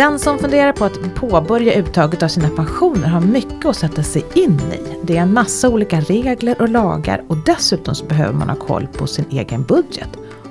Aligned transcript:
Den 0.00 0.18
som 0.18 0.38
funderar 0.38 0.72
på 0.72 0.84
att 0.84 1.14
påbörja 1.14 1.74
uttaget 1.74 2.22
av 2.22 2.28
sina 2.28 2.48
pensioner 2.48 3.08
har 3.08 3.20
mycket 3.20 3.64
att 3.64 3.76
sätta 3.76 4.02
sig 4.02 4.24
in 4.34 4.60
i. 4.60 4.96
Det 5.02 5.16
är 5.16 5.22
en 5.22 5.32
massa 5.32 5.68
olika 5.68 6.00
regler 6.00 6.62
och 6.62 6.68
lagar 6.68 7.22
och 7.28 7.36
dessutom 7.36 7.94
så 7.94 8.04
behöver 8.04 8.32
man 8.32 8.48
ha 8.48 8.56
koll 8.56 8.86
på 8.86 9.06
sin 9.06 9.24
egen 9.30 9.62
budget 9.62 10.08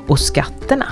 och 0.07 0.19
skatterna. 0.19 0.85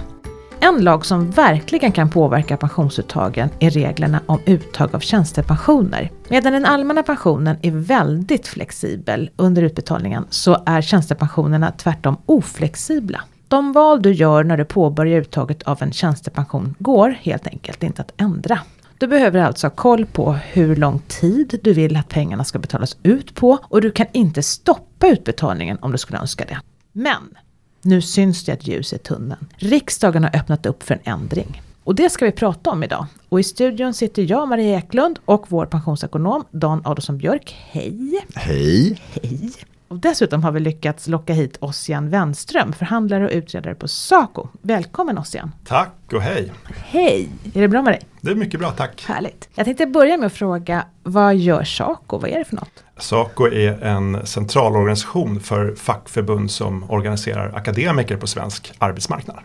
En 0.60 0.84
lag 0.84 1.06
som 1.06 1.32
verkligen 1.32 1.92
kan 1.92 2.10
påverka 2.10 2.58
pensionsuttagen 2.58 3.50
är 3.60 3.70
reglerna 3.70 4.22
om 4.26 4.40
uttag 4.46 4.96
av 4.96 5.00
tjänstepensioner. 5.00 6.12
Medan 6.28 6.54
den 6.54 6.66
allmänna 6.66 7.04
pensionen 7.04 7.58
är 7.62 7.72
väldigt 7.72 8.48
flexibel 8.48 9.30
under 9.36 9.62
utbetalningen 9.62 10.26
så 10.30 10.64
är 10.66 10.82
tjänstepensionerna 10.82 11.72
tvärtom 11.72 12.18
oflexibla. 12.26 13.22
De 13.48 13.74
val 13.74 14.02
du 14.02 14.14
gör 14.14 14.44
när 14.44 14.58
du 14.58 14.66
påbörjar 14.66 15.22
uttaget 15.22 15.64
av 15.64 15.84
en 15.84 15.92
tjänstepension 15.92 16.76
går 16.80 17.10
helt 17.10 17.48
enkelt 17.48 17.84
inte 17.84 18.02
att 18.02 18.22
ändra. 18.22 18.60
Du 18.98 19.08
behöver 19.08 19.40
alltså 19.40 19.68
ha 19.68 19.72
koll 19.72 20.06
på 20.06 20.34
hur 20.34 20.76
lång 20.76 21.00
tid 21.08 21.60
du 21.64 21.74
vill 21.74 21.96
att 21.96 22.10
pengarna 22.10 22.44
ska 22.44 22.60
betalas 22.60 22.98
ut 23.04 23.36
på 23.36 23.58
och 23.64 23.82
du 23.82 23.92
kan 23.92 24.08
inte 24.12 24.44
stoppa 24.44 25.08
utbetalningen 25.08 25.78
om 25.82 25.92
du 25.92 25.98
skulle 25.98 26.20
önska 26.20 26.46
det. 26.46 26.60
Men 26.92 27.38
nu 27.82 28.02
syns 28.02 28.46
det 28.46 28.52
ett 28.52 28.68
ljus 28.68 28.94
i 28.94 28.98
tunneln. 28.98 29.48
Riksdagen 29.56 30.24
har 30.24 30.36
öppnat 30.36 30.66
upp 30.66 30.84
för 30.84 30.94
en 30.94 31.14
ändring. 31.14 31.62
Och 31.84 31.96
det 31.96 32.10
ska 32.10 32.26
vi 32.26 32.32
prata 32.32 32.70
om 32.70 32.84
idag. 32.84 33.06
Och 33.30 33.40
i 33.40 33.44
studion 33.44 33.94
sitter 33.94 34.32
jag, 34.32 34.48
Maria 34.48 34.78
Eklund, 34.78 35.20
och 35.26 35.46
vår 35.48 35.66
pensionsekonom 35.66 36.46
Dan 36.52 36.82
Adolfsson 36.86 37.18
Björk. 37.18 37.56
Hej! 37.70 38.26
Hej! 38.36 39.02
Hej! 39.14 39.52
Och 39.88 40.00
dessutom 40.00 40.44
har 40.44 40.52
vi 40.52 40.60
lyckats 40.60 41.08
locka 41.08 41.34
hit 41.34 41.58
Ossian 41.60 42.10
Wenström, 42.10 42.74
förhandlare 42.74 43.26
och 43.26 43.32
utredare 43.32 43.76
på 43.76 43.88
Saco. 43.88 44.48
Välkommen 44.62 45.18
Ossian! 45.18 45.52
Tack 45.66 45.94
och 46.14 46.22
hej! 46.22 46.52
Hej! 46.76 47.30
Är 47.54 47.62
det 47.62 47.68
bra 47.68 47.82
med 47.82 47.94
dig? 47.94 48.02
Det 48.22 48.32
är 48.32 48.36
mycket 48.36 48.60
bra, 48.60 48.72
tack! 48.72 49.06
Härligt! 49.08 49.50
Jag 49.56 49.66
tänkte 49.66 49.86
börja 49.86 50.18
med 50.18 50.28
att 50.28 50.34
fråga, 50.34 50.86
vad 51.04 51.36
gör 51.36 51.64
Saco? 51.64 52.18
Vad 52.18 52.30
är 52.30 52.40
det 52.40 52.46
för 52.46 52.56
något? 52.56 52.84
Saco 52.98 53.46
är 53.48 53.84
en 53.84 54.26
centralorganisation 54.26 55.40
för 55.40 55.76
fackförbund 55.76 56.52
som 56.52 56.92
organiserar 56.92 57.56
akademiker 57.56 58.18
på 58.18 58.28
svensk 58.28 58.74
arbetsmarknad. 58.78 59.40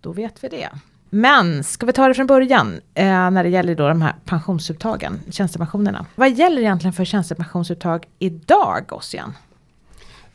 Då 0.00 0.12
vet 0.12 0.44
vi 0.44 0.48
det. 0.48 0.68
Men 1.10 1.64
ska 1.64 1.86
vi 1.86 1.92
ta 1.92 2.08
det 2.08 2.14
från 2.14 2.26
början 2.26 2.80
eh, 2.94 3.04
när 3.30 3.42
det 3.42 3.48
gäller 3.48 3.74
då 3.74 3.88
de 3.88 4.02
här 4.02 4.14
pensionsuttagen, 4.24 5.20
tjänstepensionerna. 5.30 6.06
Vad 6.14 6.32
gäller 6.32 6.62
egentligen 6.62 6.92
för 6.92 7.04
tjänstepensionsuttag 7.04 8.06
idag, 8.18 8.92
Ossian? 8.92 9.34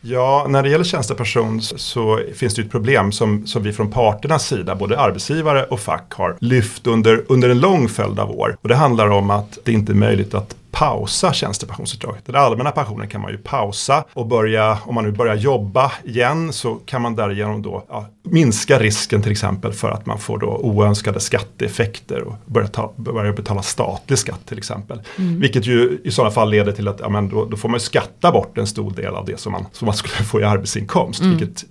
Ja, 0.01 0.45
när 0.49 0.63
det 0.63 0.69
gäller 0.69 0.83
tjänstepension 0.83 1.61
så 1.61 2.19
finns 2.35 2.55
det 2.55 2.61
ett 2.61 2.71
problem 2.71 3.11
som, 3.11 3.47
som 3.47 3.63
vi 3.63 3.73
från 3.73 3.91
parternas 3.91 4.47
sida, 4.47 4.75
både 4.75 4.99
arbetsgivare 4.99 5.63
och 5.63 5.79
fack, 5.79 6.13
har 6.13 6.37
lyft 6.39 6.87
under, 6.87 7.23
under 7.27 7.49
en 7.49 7.59
lång 7.59 7.89
följd 7.89 8.19
av 8.19 8.31
år. 8.31 8.57
Och 8.61 8.69
det 8.69 8.75
handlar 8.75 9.07
om 9.07 9.29
att 9.29 9.57
det 9.63 9.71
inte 9.71 9.91
är 9.91 9.95
möjligt 9.95 10.33
att 10.33 10.55
pausa 10.71 11.33
tjänstepensionsuttaget. 11.33 12.25
Den 12.25 12.35
allmänna 12.35 12.71
pensionen 12.71 13.07
kan 13.07 13.21
man 13.21 13.31
ju 13.31 13.37
pausa 13.37 14.03
och 14.13 14.27
börja, 14.27 14.77
om 14.85 14.95
man 14.95 15.03
nu 15.03 15.11
börjar 15.11 15.35
jobba 15.35 15.91
igen 16.03 16.53
så 16.53 16.75
kan 16.75 17.01
man 17.01 17.15
därigenom 17.15 17.61
då 17.61 17.85
ja, 17.89 18.09
minska 18.23 18.79
risken 18.79 19.21
till 19.21 19.31
exempel 19.31 19.73
för 19.73 19.91
att 19.91 20.05
man 20.05 20.19
får 20.19 20.37
då 20.37 20.47
oönskade 20.47 21.19
skatteeffekter 21.19 22.21
och 22.21 22.35
börja, 22.45 22.67
ta, 22.67 22.93
betala 23.35 23.61
statlig 23.61 24.19
skatt 24.19 24.45
till 24.45 24.57
exempel. 24.57 25.01
Mm. 25.17 25.39
Vilket 25.39 25.67
ju 25.67 26.01
i 26.03 26.11
sådana 26.11 26.31
fall 26.31 26.49
leder 26.49 26.71
till 26.71 26.87
att 26.87 26.99
ja, 26.99 27.09
men 27.09 27.29
då, 27.29 27.45
då, 27.45 27.57
får 27.57 27.69
man 27.69 27.75
ju 27.75 27.83
skatta 27.83 28.31
bort 28.31 28.57
en 28.57 28.67
stor 28.67 28.91
del 28.91 29.15
av 29.15 29.25
det 29.25 29.39
som 29.39 29.51
man, 29.51 29.65
som 29.71 29.85
man 29.85 29.95
skulle 29.95 30.25
få 30.25 30.41
i 30.41 30.43
arbetsinkomst. 30.43 31.21
Mm. 31.21 31.37
Vilket 31.37 31.65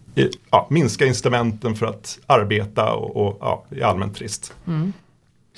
ja, 0.50 0.66
minskar 0.70 1.06
incitamenten 1.06 1.76
för 1.76 1.86
att 1.86 2.18
arbeta 2.26 2.92
och, 2.92 3.16
och 3.16 3.38
ja, 3.40 3.64
är 3.70 3.82
allmänt 3.82 4.16
trist. 4.16 4.52
Mm. 4.66 4.92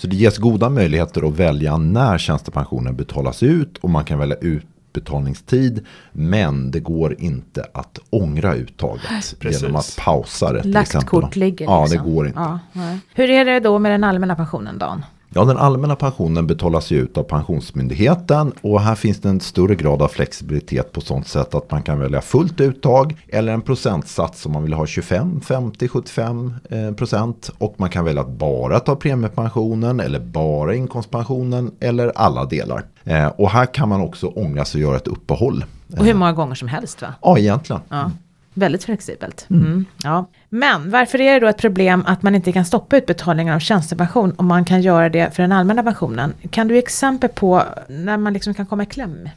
Så 0.03 0.09
det 0.09 0.17
ges 0.17 0.39
goda 0.39 0.69
möjligheter 0.69 1.29
att 1.29 1.37
välja 1.37 1.77
när 1.77 2.19
tjänstepensionen 2.19 2.97
betalas 2.97 3.43
ut 3.43 3.79
och 3.79 3.91
man 3.91 4.05
kan 4.05 4.19
välja 4.19 4.37
utbetalningstid. 4.37 5.87
Men 6.13 6.71
det 6.71 6.81
går 6.81 7.21
inte 7.21 7.67
att 7.75 7.99
ångra 8.11 8.55
uttaget 8.55 9.35
Precis. 9.39 9.63
genom 9.63 9.77
att 9.77 9.97
pausa 9.99 10.53
det. 10.53 10.65
Lagt 10.65 11.07
kort 11.07 11.37
ligger 11.37 11.51
liksom. 11.51 11.75
Ja, 11.75 11.87
det 11.91 12.11
går 12.11 12.27
inte. 12.27 12.39
Ja, 12.39 12.59
Hur 13.15 13.31
är 13.31 13.45
det 13.45 13.61
då 13.61 13.79
med 13.79 13.93
den 13.93 14.05
allmänna 14.05 14.37
pensionen 14.37 14.79
Dan? 14.79 15.05
Ja, 15.35 15.45
den 15.45 15.57
allmänna 15.57 15.97
pensionen 15.97 16.47
betalas 16.47 16.91
ju 16.91 16.99
ut 16.99 17.19
av 17.19 17.23
Pensionsmyndigheten 17.23 18.53
och 18.61 18.81
här 18.81 18.95
finns 18.95 19.21
det 19.21 19.29
en 19.29 19.41
större 19.41 19.75
grad 19.75 20.03
av 20.03 20.09
flexibilitet 20.09 20.93
på 20.93 21.01
sånt 21.01 21.29
sätt 21.29 21.55
att 21.55 21.71
man 21.71 21.83
kan 21.83 21.99
välja 21.99 22.21
fullt 22.21 22.61
uttag 22.61 23.17
eller 23.29 23.53
en 23.53 23.63
procentsats 23.63 24.47
om 24.47 24.53
man 24.53 24.63
vill 24.63 24.73
ha 24.73 24.87
25, 24.87 25.41
50, 25.41 25.89
75 25.89 26.55
procent 26.97 27.51
och 27.59 27.75
man 27.77 27.91
kan 27.91 28.05
välja 28.05 28.23
att 28.23 28.31
bara 28.31 28.81
ta 28.81 28.97
premiepensionen 28.97 30.01
eller 30.01 30.21
bara 30.21 30.75
inkomstpensionen 30.75 31.71
eller 31.81 32.13
alla 32.15 32.45
delar. 32.45 32.85
Eh, 33.05 33.27
och 33.27 33.51
här 33.51 33.75
kan 33.75 33.89
man 33.89 34.01
också 34.01 34.27
ångra 34.27 34.65
sig 34.65 34.85
och 34.85 34.91
göra 34.91 34.97
ett 34.97 35.09
uppehåll. 35.09 35.65
Och 35.99 36.05
hur 36.05 36.15
många 36.15 36.33
gånger 36.33 36.55
som 36.55 36.69
helst 36.69 37.03
va? 37.03 37.15
Ja, 37.23 37.39
egentligen. 37.39 37.83
Ja. 37.89 38.11
Väldigt 38.55 38.85
flexibelt. 38.85 39.47
Mm. 39.51 39.67
Mm, 39.67 39.85
ja. 40.03 40.27
Men 40.49 40.91
varför 40.91 41.21
är 41.21 41.35
det 41.35 41.41
då 41.41 41.47
ett 41.47 41.59
problem 41.59 42.05
att 42.07 42.23
man 42.23 42.35
inte 42.35 42.53
kan 42.53 42.65
stoppa 42.65 42.97
utbetalningen 42.97 43.55
av 43.55 43.59
tjänstepension 43.59 44.35
om 44.37 44.47
man 44.47 44.65
kan 44.65 44.83
göra 44.83 45.09
det 45.09 45.35
för 45.35 45.43
den 45.43 45.53
allmänna 45.53 45.83
pensionen? 45.83 46.35
Kan 46.51 46.69
du 46.69 46.79
exempel 46.79 47.31
på 47.31 47.63
när 47.89 48.17
man 48.17 48.33
liksom 48.33 48.55
kan 48.55 48.67
komma 48.67 48.83
i 48.83 48.87
kläm? 48.87 49.29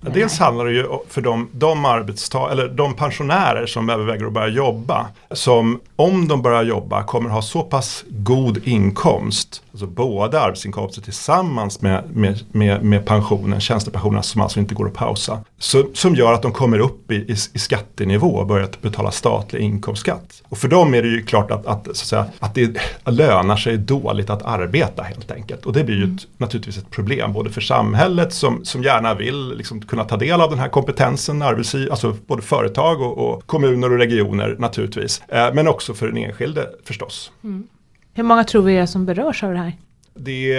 Ja, 0.00 0.10
dels 0.14 0.38
handlar 0.38 0.64
det 0.64 0.72
ju 0.72 0.86
för 1.08 1.20
de, 1.20 1.48
de, 1.52 1.84
arbetstag 1.84 2.52
eller 2.52 2.68
de 2.68 2.94
pensionärer 2.94 3.66
som 3.66 3.90
överväger 3.90 4.26
att 4.26 4.32
börja 4.32 4.48
jobba. 4.48 5.06
Som 5.30 5.80
om 5.96 6.28
de 6.28 6.42
börjar 6.42 6.62
jobba 6.62 7.02
kommer 7.02 7.30
ha 7.30 7.42
så 7.42 7.62
pass 7.62 8.04
god 8.08 8.58
inkomst. 8.64 9.62
Alltså 9.72 9.86
både 9.86 10.40
arbetsinkomster 10.40 11.02
tillsammans 11.02 11.82
med, 11.82 12.04
med, 12.12 12.44
med, 12.52 12.84
med 12.84 13.06
pensionen, 13.06 13.60
tjänstepensionen 13.60 14.22
som 14.22 14.40
alltså 14.40 14.60
inte 14.60 14.74
går 14.74 14.86
att 14.86 14.94
pausa. 14.94 15.40
Så, 15.58 15.84
som 15.94 16.14
gör 16.14 16.32
att 16.32 16.42
de 16.42 16.52
kommer 16.52 16.78
upp 16.78 17.10
i, 17.10 17.14
i, 17.14 17.32
i 17.32 17.58
skattenivå 17.58 18.28
och 18.28 18.46
börjar 18.46 18.68
betala 18.82 19.10
statlig 19.10 19.60
inkomstskatt. 19.60 20.42
Och 20.48 20.58
för 20.58 20.68
dem 20.68 20.94
är 20.94 21.02
det 21.02 21.08
ju 21.08 21.22
klart 21.22 21.50
att, 21.50 21.66
att, 21.66 21.84
så 21.84 21.90
att, 21.90 21.96
säga, 21.96 22.24
att 22.38 22.54
det 22.54 22.78
lönar 23.04 23.56
sig 23.56 23.76
dåligt 23.76 24.30
att 24.30 24.42
arbeta 24.42 25.02
helt 25.02 25.30
enkelt. 25.30 25.66
Och 25.66 25.72
det 25.72 25.84
blir 25.84 25.96
ju 25.96 26.14
ett, 26.14 26.26
naturligtvis 26.36 26.78
ett 26.78 26.90
problem 26.90 27.32
både 27.32 27.50
för 27.50 27.60
samhället 27.60 28.32
som, 28.32 28.64
som 28.64 28.82
gärna 28.82 29.14
vill 29.14 29.54
liksom 29.56 29.80
kunna 29.88 30.04
ta 30.04 30.16
del 30.16 30.40
av 30.40 30.50
den 30.50 30.58
här 30.58 30.68
kompetensen, 30.68 31.42
alltså 31.42 32.16
både 32.26 32.42
företag 32.42 33.02
och, 33.02 33.18
och 33.18 33.46
kommuner 33.46 33.92
och 33.92 33.98
regioner 33.98 34.56
naturligtvis. 34.58 35.22
Eh, 35.28 35.54
men 35.54 35.68
också 35.68 35.94
för 35.94 36.06
den 36.06 36.16
enskilde 36.16 36.68
förstås. 36.84 37.32
Mm. 37.44 37.66
Hur 38.14 38.22
många 38.22 38.44
tror 38.44 38.62
vi 38.62 38.76
är 38.76 38.86
som 38.86 39.06
berörs 39.06 39.42
av 39.42 39.52
det 39.52 39.58
här? 39.58 39.72
Det 40.14 40.56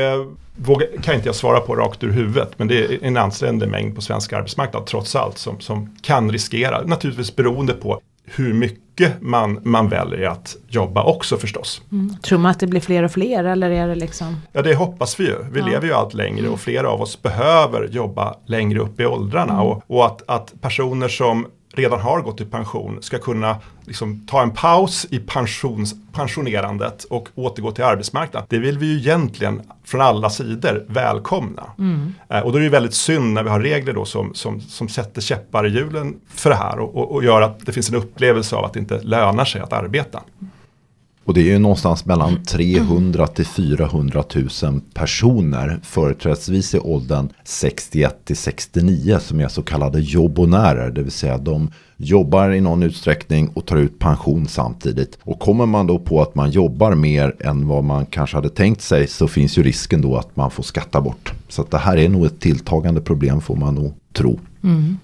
vågar, 0.56 0.88
kan 1.02 1.16
inte 1.16 1.28
jag 1.28 1.36
svara 1.36 1.60
på 1.60 1.76
rakt 1.76 2.04
ur 2.04 2.12
huvudet 2.12 2.60
men 2.60 2.68
det 2.68 2.86
är 2.86 3.04
en 3.04 3.18
ansträngande 3.18 3.68
mängd 3.68 3.96
på 3.96 4.02
svensk 4.02 4.34
arbetsmarknad 4.34 4.86
trots 4.86 5.16
allt 5.16 5.38
som, 5.38 5.60
som 5.60 5.98
kan 6.02 6.32
riskera, 6.32 6.82
naturligtvis 6.82 7.36
beroende 7.36 7.74
på 7.74 8.02
hur 8.36 8.54
mycket 8.54 9.22
man, 9.22 9.60
man 9.64 9.90
väljer 9.90 10.30
att 10.30 10.56
jobba 10.68 11.04
också 11.04 11.38
förstås. 11.38 11.82
Mm. 11.92 12.18
Tror 12.18 12.40
man 12.40 12.52
att 12.52 12.60
det 12.60 12.68
blir 12.68 12.82
fler 12.82 13.04
och 13.04 13.12
fler 13.12 13.44
eller 13.44 13.70
är 13.70 13.88
det 13.88 13.96
liksom? 13.96 14.42
Ja 14.52 14.62
det 14.62 14.76
hoppas 14.76 15.20
vi 15.20 15.24
ju. 15.24 15.36
Vi 15.52 15.60
ja. 15.60 15.66
lever 15.66 15.88
ju 15.88 15.94
allt 15.94 16.14
längre 16.14 16.50
och 16.50 16.60
flera 16.60 16.90
av 16.90 17.02
oss 17.02 17.22
behöver 17.22 17.88
jobba 17.88 18.36
längre 18.46 18.80
upp 18.80 19.00
i 19.00 19.06
åldrarna. 19.06 19.54
Mm. 19.54 19.66
Och, 19.66 19.84
och 19.88 20.06
att, 20.06 20.22
att 20.28 20.62
personer 20.62 21.08
som 21.08 21.46
redan 21.80 22.00
har 22.00 22.22
gått 22.22 22.42
i 22.42 22.46
pension 22.46 22.98
ska 23.02 23.18
kunna 23.18 23.58
liksom, 23.86 24.26
ta 24.28 24.42
en 24.42 24.52
paus 24.52 25.08
i 25.10 25.20
pensions, 25.20 25.96
pensionerandet 26.14 27.04
och 27.04 27.30
återgå 27.36 27.72
till 27.72 27.84
arbetsmarknaden. 27.84 28.48
Det 28.50 28.60
vill 28.60 28.78
vi 28.78 28.86
ju 28.86 28.98
egentligen 28.98 29.62
från 29.84 30.02
alla 30.02 30.30
sidor 30.30 30.86
välkomna. 30.88 31.64
Mm. 31.78 32.14
Eh, 32.30 32.40
och 32.40 32.52
då 32.52 32.58
är 32.58 32.64
det 32.64 32.70
väldigt 32.70 32.94
synd 32.94 33.34
när 33.34 33.44
vi 33.44 33.50
har 33.50 33.60
regler 33.60 33.94
då 33.94 34.06
som, 34.06 34.34
som, 34.34 34.62
som 34.62 34.90
sätter 34.90 35.22
käppar 35.22 35.68
i 35.68 35.70
hjulen 35.70 36.16
för 36.30 36.50
det 36.50 36.56
här 36.56 36.80
och, 36.80 36.96
och, 36.96 37.12
och 37.12 37.24
gör 37.24 37.42
att 37.42 37.66
det 37.66 37.72
finns 37.72 37.90
en 37.90 37.96
upplevelse 37.96 38.56
av 38.56 38.66
att 38.66 38.74
det 38.74 38.80
inte 38.80 39.02
lönar 39.02 39.46
sig 39.46 39.62
att 39.62 39.74
arbeta. 39.74 40.22
Och 41.30 41.36
det 41.36 41.42
är 41.42 41.46
ju 41.46 41.60
någonstans 41.60 42.06
mellan 42.06 42.44
300 42.44 43.28
till 43.28 43.46
400 43.46 44.24
000 44.64 44.82
personer, 44.94 45.80
företrädesvis 45.84 46.76
i 46.76 46.80
åldern 46.80 47.30
61 47.44 48.26
till 48.26 48.38
69, 48.38 49.20
som 49.20 49.40
är 49.40 49.48
så 49.48 49.62
kallade 49.62 50.00
jobbonärer. 50.00 50.92
Det 50.92 51.04
vill 51.04 51.12
säga 51.12 51.38
de 51.38 51.72
jobbar 51.98 52.52
i 52.52 52.62
någon 52.62 52.84
utsträckning 52.84 53.50
och 53.54 53.66
tar 53.66 53.78
ut 53.78 54.00
pension 54.00 54.48
samtidigt. 54.48 55.18
Och 55.24 55.40
kommer 55.40 55.66
man 55.66 55.88
då 55.88 56.00
på 56.00 56.22
att 56.22 56.36
man 56.36 56.52
jobbar 56.52 56.96
mer 56.96 57.36
än 57.40 57.68
vad 57.68 57.84
man 57.84 58.06
kanske 58.06 58.38
hade 58.38 58.50
tänkt 58.50 58.82
sig 58.82 59.08
så 59.08 59.28
finns 59.28 59.58
ju 59.58 59.64
risken 59.64 60.02
då 60.02 60.16
att 60.16 60.36
man 60.36 60.52
får 60.52 60.64
skatta 60.64 61.02
bort. 61.02 61.34
Så 61.50 61.62
att 61.62 61.72
det 61.72 61.78
här 61.78 61.98
är 61.98 62.10
nog 62.10 62.26
ett 62.26 62.40
tilltagande 62.40 63.02
problem 63.02 63.42
får 63.42 63.56
man 63.56 63.76
nog 63.76 63.94
tro. 64.14 64.40
Mm. 64.64 64.98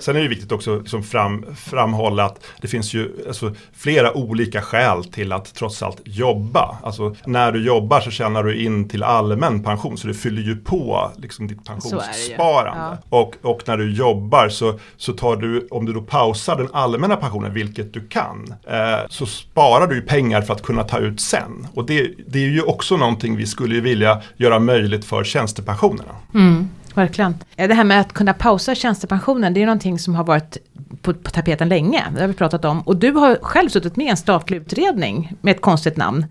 Sen 0.00 0.16
är 0.16 0.22
det 0.22 0.28
viktigt 0.28 0.52
också 0.52 0.74
att 0.76 0.80
liksom 0.80 1.02
fram, 1.02 1.44
framhålla 1.56 2.24
att 2.24 2.44
det 2.60 2.68
finns 2.68 2.94
ju 2.94 3.10
alltså, 3.26 3.54
flera 3.72 4.16
olika 4.16 4.62
skäl 4.62 5.04
till 5.04 5.32
att 5.32 5.54
trots 5.54 5.82
allt 5.82 6.00
jobba. 6.04 6.78
Alltså, 6.82 7.16
när 7.24 7.52
du 7.52 7.66
jobbar 7.66 8.00
så 8.00 8.10
tjänar 8.10 8.44
du 8.44 8.64
in 8.64 8.88
till 8.88 9.02
allmän 9.02 9.62
pension 9.62 9.98
så 9.98 10.08
det 10.08 10.14
fyller 10.14 10.42
ju 10.42 10.56
på 10.56 11.10
liksom, 11.16 11.46
ditt 11.46 11.64
pensionssparande. 11.64 12.98
Ja. 13.10 13.18
Och, 13.18 13.36
och 13.42 13.62
när 13.66 13.76
du 13.76 13.94
jobbar 13.94 14.48
så, 14.48 14.78
så 14.96 15.12
tar 15.12 15.36
du, 15.36 15.68
om 15.70 15.86
du 15.86 15.92
då 15.92 16.02
pausar 16.02 16.56
den 16.56 16.68
allmänna 16.72 17.16
pensionen, 17.16 17.54
vilket 17.54 17.94
du 17.94 18.08
kan, 18.08 18.54
eh, 18.66 19.08
så 19.08 19.26
sparar 19.26 19.86
du 19.86 19.94
ju 19.94 20.02
pengar 20.02 20.42
för 20.42 20.54
att 20.54 20.62
kunna 20.62 20.84
ta 20.84 20.98
ut 20.98 21.20
sen. 21.20 21.66
Och 21.74 21.86
det, 21.86 22.10
det 22.26 22.38
är 22.38 22.48
ju 22.48 22.62
också 22.62 22.96
någonting 22.96 23.36
vi 23.36 23.46
skulle 23.46 23.80
vilja 23.80 24.22
göra 24.36 24.58
möjligt 24.58 25.04
för 25.04 25.24
tjänstepensionerna. 25.24 26.14
Mm. 26.34 26.68
Verkligen. 26.94 27.34
Det 27.56 27.74
här 27.74 27.84
med 27.84 28.00
att 28.00 28.12
kunna 28.12 28.34
pausa 28.34 28.74
tjänstepensionen, 28.74 29.54
det 29.54 29.62
är 29.62 29.66
någonting 29.66 29.98
som 29.98 30.14
har 30.14 30.24
varit 30.24 30.56
på, 31.02 31.14
på 31.14 31.30
tapeten 31.30 31.68
länge. 31.68 32.04
Det 32.14 32.20
har 32.20 32.28
vi 32.28 32.34
pratat 32.34 32.64
om. 32.64 32.80
Och 32.80 32.96
du 32.96 33.10
har 33.10 33.38
själv 33.42 33.68
suttit 33.68 33.96
med 33.96 34.06
i 34.06 34.10
en 34.10 34.16
statlig 34.16 34.56
utredning 34.56 35.32
med 35.40 35.54
ett 35.54 35.60
konstigt 35.60 35.96
namn. 35.96 36.26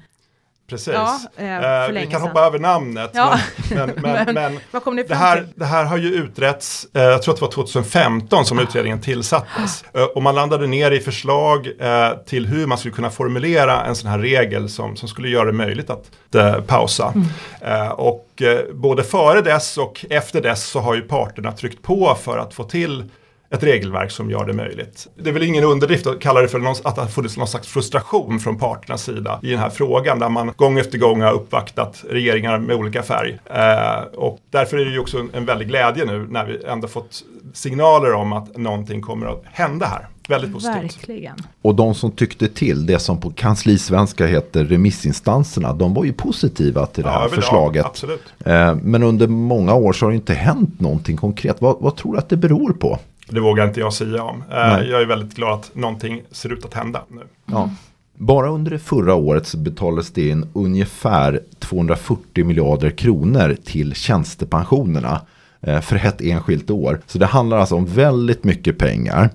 Precis. 0.71 0.93
Ja, 0.93 1.19
eh, 1.37 1.85
eh 1.85 1.91
vi 1.91 2.07
kan 2.07 2.21
hoppa 2.21 2.39
över 2.39 2.59
namnet. 2.59 3.11
Ja. 3.13 3.39
Men, 3.69 3.91
men, 3.95 4.25
men, 4.33 4.59
men 4.85 5.05
det, 5.07 5.15
här, 5.15 5.47
det 5.55 5.65
här 5.65 5.85
har 5.85 5.97
ju 5.97 6.13
utretts, 6.13 6.87
eh, 6.93 7.01
jag 7.01 7.21
tror 7.21 7.33
att 7.33 7.39
det 7.39 7.45
var 7.45 7.51
2015 7.51 8.45
som 8.45 8.59
utredningen 8.59 9.01
tillsattes. 9.01 9.83
Eh, 9.93 10.03
och 10.03 10.23
man 10.23 10.35
landade 10.35 10.67
ner 10.67 10.91
i 10.91 10.99
förslag 10.99 11.67
eh, 11.79 12.09
till 12.25 12.45
hur 12.45 12.67
man 12.67 12.77
skulle 12.77 12.93
kunna 12.93 13.09
formulera 13.09 13.85
en 13.85 13.95
sån 13.95 14.09
här 14.09 14.19
regel 14.19 14.69
som, 14.69 14.95
som 14.95 15.09
skulle 15.09 15.29
göra 15.29 15.45
det 15.45 15.51
möjligt 15.51 15.89
att 15.89 16.35
eh, 16.35 16.61
pausa. 16.61 17.13
Mm. 17.15 17.91
och 17.91 18.27
både 18.73 19.03
före 19.03 19.41
dess 19.41 19.77
och 19.77 20.05
efter 20.09 20.41
dess 20.41 20.65
så 20.65 20.79
har 20.79 20.95
ju 20.95 21.01
parterna 21.01 21.51
tryckt 21.51 21.81
på 21.81 22.17
för 22.21 22.37
att 22.37 22.53
få 22.53 22.63
till 22.63 23.09
ett 23.51 23.63
regelverk 23.63 24.11
som 24.11 24.29
gör 24.29 24.45
det 24.45 24.53
möjligt. 24.53 25.07
Det 25.15 25.29
är 25.29 25.33
väl 25.33 25.43
ingen 25.43 25.63
underdrift 25.63 26.07
att 26.07 26.19
kalla 26.19 26.41
det 26.41 26.47
för 26.47 26.59
någon, 26.59 26.75
att 26.83 26.95
det 26.95 27.01
har 27.01 27.07
funnits 27.07 27.37
någon 27.37 27.47
slags 27.47 27.67
frustration 27.67 28.39
från 28.39 28.57
parternas 28.57 29.03
sida 29.03 29.39
i 29.43 29.49
den 29.49 29.59
här 29.59 29.69
frågan 29.69 30.19
där 30.19 30.29
man 30.29 30.53
gång 30.55 30.79
efter 30.79 30.97
gång 30.97 31.21
har 31.21 31.33
uppvaktat 31.33 32.03
regeringar 32.09 32.59
med 32.59 32.75
olika 32.75 33.03
färg. 33.03 33.39
Eh, 33.45 34.19
och 34.19 34.39
därför 34.49 34.77
är 34.77 34.85
det 34.85 34.91
ju 34.91 34.99
också 34.99 35.17
en, 35.17 35.29
en 35.33 35.45
väldig 35.45 35.67
glädje 35.67 36.05
nu 36.05 36.27
när 36.29 36.45
vi 36.45 36.65
ändå 36.65 36.87
fått 36.87 37.23
signaler 37.53 38.13
om 38.13 38.33
att 38.33 38.57
någonting 38.57 39.01
kommer 39.01 39.27
att 39.27 39.43
hända 39.45 39.85
här. 39.85 40.07
Väldigt 40.27 40.53
positivt. 40.53 40.83
Verkligen. 40.83 41.35
Och 41.61 41.75
de 41.75 41.95
som 41.95 42.11
tyckte 42.11 42.47
till, 42.47 42.85
det 42.85 42.99
som 42.99 43.19
på 43.19 43.31
kanslisvenska 43.31 44.25
heter 44.25 44.65
remissinstanserna, 44.65 45.73
de 45.73 45.93
var 45.93 46.05
ju 46.05 46.13
positiva 46.13 46.85
till 46.85 47.03
det 47.03 47.09
här 47.09 47.21
ja, 47.21 47.29
förslaget. 47.29 47.85
absolut. 47.85 48.33
Eh, 48.45 48.75
men 48.75 49.03
under 49.03 49.27
många 49.27 49.73
år 49.73 49.93
så 49.93 50.05
har 50.05 50.11
det 50.11 50.15
inte 50.15 50.33
hänt 50.33 50.79
någonting 50.79 51.17
konkret. 51.17 51.57
Vad, 51.59 51.77
vad 51.79 51.95
tror 51.95 52.13
du 52.13 52.19
att 52.19 52.29
det 52.29 52.37
beror 52.37 52.73
på? 52.73 52.99
Det 53.31 53.39
vågar 53.39 53.67
inte 53.67 53.79
jag 53.79 53.93
säga 53.93 54.23
om. 54.23 54.43
Eh, 54.51 54.57
Nej. 54.57 54.89
Jag 54.89 55.01
är 55.01 55.05
väldigt 55.05 55.35
glad 55.35 55.59
att 55.59 55.75
någonting 55.75 56.23
ser 56.31 56.53
ut 56.53 56.65
att 56.65 56.73
hända 56.73 57.01
nu. 57.09 57.21
Ja. 57.45 57.69
Bara 58.13 58.49
under 58.49 58.71
det 58.71 58.79
förra 58.79 59.15
året 59.15 59.47
så 59.47 59.57
betalades 59.57 60.11
det 60.11 60.29
in 60.29 60.45
ungefär 60.53 61.41
240 61.59 62.45
miljarder 62.45 62.89
kronor 62.89 63.57
till 63.65 63.95
tjänstepensionerna 63.95 65.21
eh, 65.61 65.81
för 65.81 65.95
ett 65.95 66.21
enskilt 66.21 66.71
år. 66.71 67.01
Så 67.07 67.17
det 67.17 67.25
handlar 67.25 67.57
alltså 67.57 67.75
om 67.75 67.85
väldigt 67.85 68.43
mycket 68.43 68.77
pengar. 68.77 69.29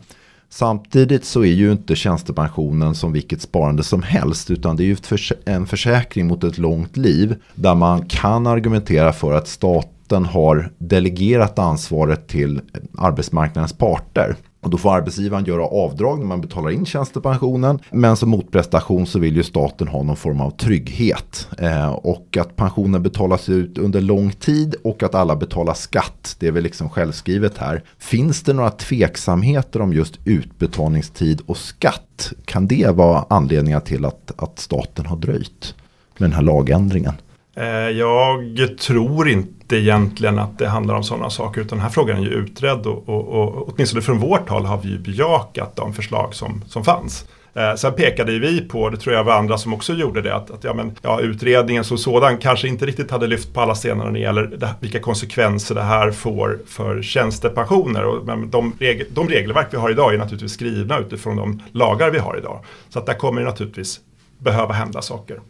Samtidigt 0.49 1.25
så 1.25 1.41
är 1.41 1.53
ju 1.53 1.73
inte 1.73 1.97
tjänstepensionen 1.97 2.95
som 2.95 3.13
vilket 3.13 3.43
sparande 3.43 3.83
som 3.83 4.03
helst 4.03 4.51
utan 4.51 4.77
det 4.77 4.83
är 4.83 4.87
ju 4.87 4.97
en 5.45 5.67
försäkring 5.67 6.27
mot 6.27 6.45
ett 6.45 6.59
långt 6.59 6.97
liv 6.97 7.37
där 7.55 7.75
man 7.75 8.07
kan 8.07 8.47
argumentera 8.47 9.13
för 9.13 9.33
att 9.33 9.49
stat 9.49 9.96
staten 10.07 10.25
har 10.25 10.71
delegerat 10.79 11.59
ansvaret 11.59 12.29
till 12.29 12.61
arbetsmarknadens 12.99 13.73
parter. 13.73 14.37
Och 14.63 14.71
då 14.71 14.79
får 14.79 14.95
arbetsgivaren 14.95 15.45
göra 15.45 15.65
avdrag 15.65 16.19
när 16.19 16.27
man 16.27 16.41
betalar 16.41 16.71
in 16.71 16.87
tjänstepensionen. 16.87 17.79
Men 17.91 18.17
som 18.17 18.31
motprestation 18.31 19.07
så 19.07 19.19
vill 19.19 19.37
ju 19.37 19.43
staten 19.43 19.89
ha 19.89 20.03
någon 20.03 20.17
form 20.17 20.41
av 20.41 20.51
trygghet. 20.51 21.49
Eh, 21.59 21.89
och 21.93 22.37
att 22.41 22.57
pensionen 22.57 23.03
betalas 23.03 23.49
ut 23.49 23.79
under 23.79 24.01
lång 24.01 24.31
tid 24.33 24.75
och 24.85 25.03
att 25.03 25.15
alla 25.15 25.37
betalar 25.37 25.75
skatt. 25.75 26.37
Det 26.39 26.47
är 26.47 26.53
väl 26.53 26.63
liksom 26.63 26.89
självskrivet 26.89 27.59
här. 27.59 27.83
Finns 27.99 28.43
det 28.43 28.53
några 28.53 28.71
tveksamheter 28.71 29.81
om 29.81 29.93
just 29.93 30.19
utbetalningstid 30.25 31.41
och 31.47 31.57
skatt? 31.57 32.33
Kan 32.45 32.67
det 32.67 32.95
vara 32.95 33.25
anledningar 33.31 33.81
till 33.81 34.05
att, 34.05 34.33
att 34.37 34.59
staten 34.59 35.07
har 35.07 35.17
dröjt 35.17 35.75
med 36.19 36.31
den 36.31 36.37
här 36.37 36.43
lagändringen? 36.43 37.15
Eh, 37.57 37.67
jag 37.91 38.79
tror 38.79 39.29
inte 39.29 39.77
egentligen 39.77 40.39
att 40.39 40.59
det 40.59 40.69
handlar 40.69 40.95
om 40.95 41.03
sådana 41.03 41.31
saker 41.31 41.61
utan 41.61 41.79
den 41.79 41.83
här 41.83 41.93
frågan 41.93 42.17
är 42.17 42.23
ju 42.23 42.31
utredd 42.31 42.87
och, 42.87 43.09
och, 43.09 43.29
och 43.29 43.69
åtminstone 43.69 44.03
från 44.03 44.19
vårt 44.19 44.49
håll 44.49 44.65
har 44.65 44.79
vi 44.79 44.89
ju 44.89 44.99
bejakat 44.99 45.77
de 45.77 45.93
förslag 45.93 46.35
som, 46.35 46.65
som 46.67 46.85
fanns. 46.85 47.27
Eh, 47.55 47.75
sen 47.75 47.93
pekade 47.93 48.39
vi 48.39 48.61
på, 48.61 48.91
det 48.91 48.97
tror 48.97 49.15
jag 49.15 49.25
var 49.25 49.33
andra 49.33 49.59
som 49.59 49.75
också 49.75 49.93
gjorde 49.93 50.23
det, 50.23 50.35
att, 50.35 50.51
att 50.51 50.65
ja, 50.65 50.75
men, 50.75 50.93
ja, 51.03 51.21
utredningen 51.21 51.85
som 51.85 51.99
sådan 51.99 52.39
kanske 52.39 52.69
inte 52.69 52.87
riktigt 52.87 53.11
hade 53.11 53.27
lyft 53.27 53.55
på 53.55 53.61
alla 53.61 53.75
stenar 53.75 54.05
när 54.05 54.13
det 54.13 54.19
gäller 54.19 54.43
det, 54.43 54.75
vilka 54.81 55.01
konsekvenser 55.01 55.75
det 55.75 55.83
här 55.83 56.11
får 56.11 56.59
för 56.67 57.03
tjänstepensioner. 57.03 58.05
Och, 58.05 58.27
men 58.27 58.51
de, 58.51 58.73
regel, 58.79 59.07
de 59.11 59.29
regelverk 59.29 59.67
vi 59.71 59.77
har 59.77 59.91
idag 59.91 60.15
är 60.15 60.19
naturligtvis 60.19 60.53
skrivna 60.53 60.99
utifrån 60.99 61.37
de 61.37 61.63
lagar 61.73 62.11
vi 62.11 62.19
har 62.19 62.39
idag. 62.39 62.65
Så 62.89 62.99
att 62.99 63.07
där 63.07 63.15
kommer 63.15 63.41
det 63.41 63.47
naturligtvis 63.47 64.01
behöva 64.39 64.75
hända 64.75 65.03
saker. 65.03 65.41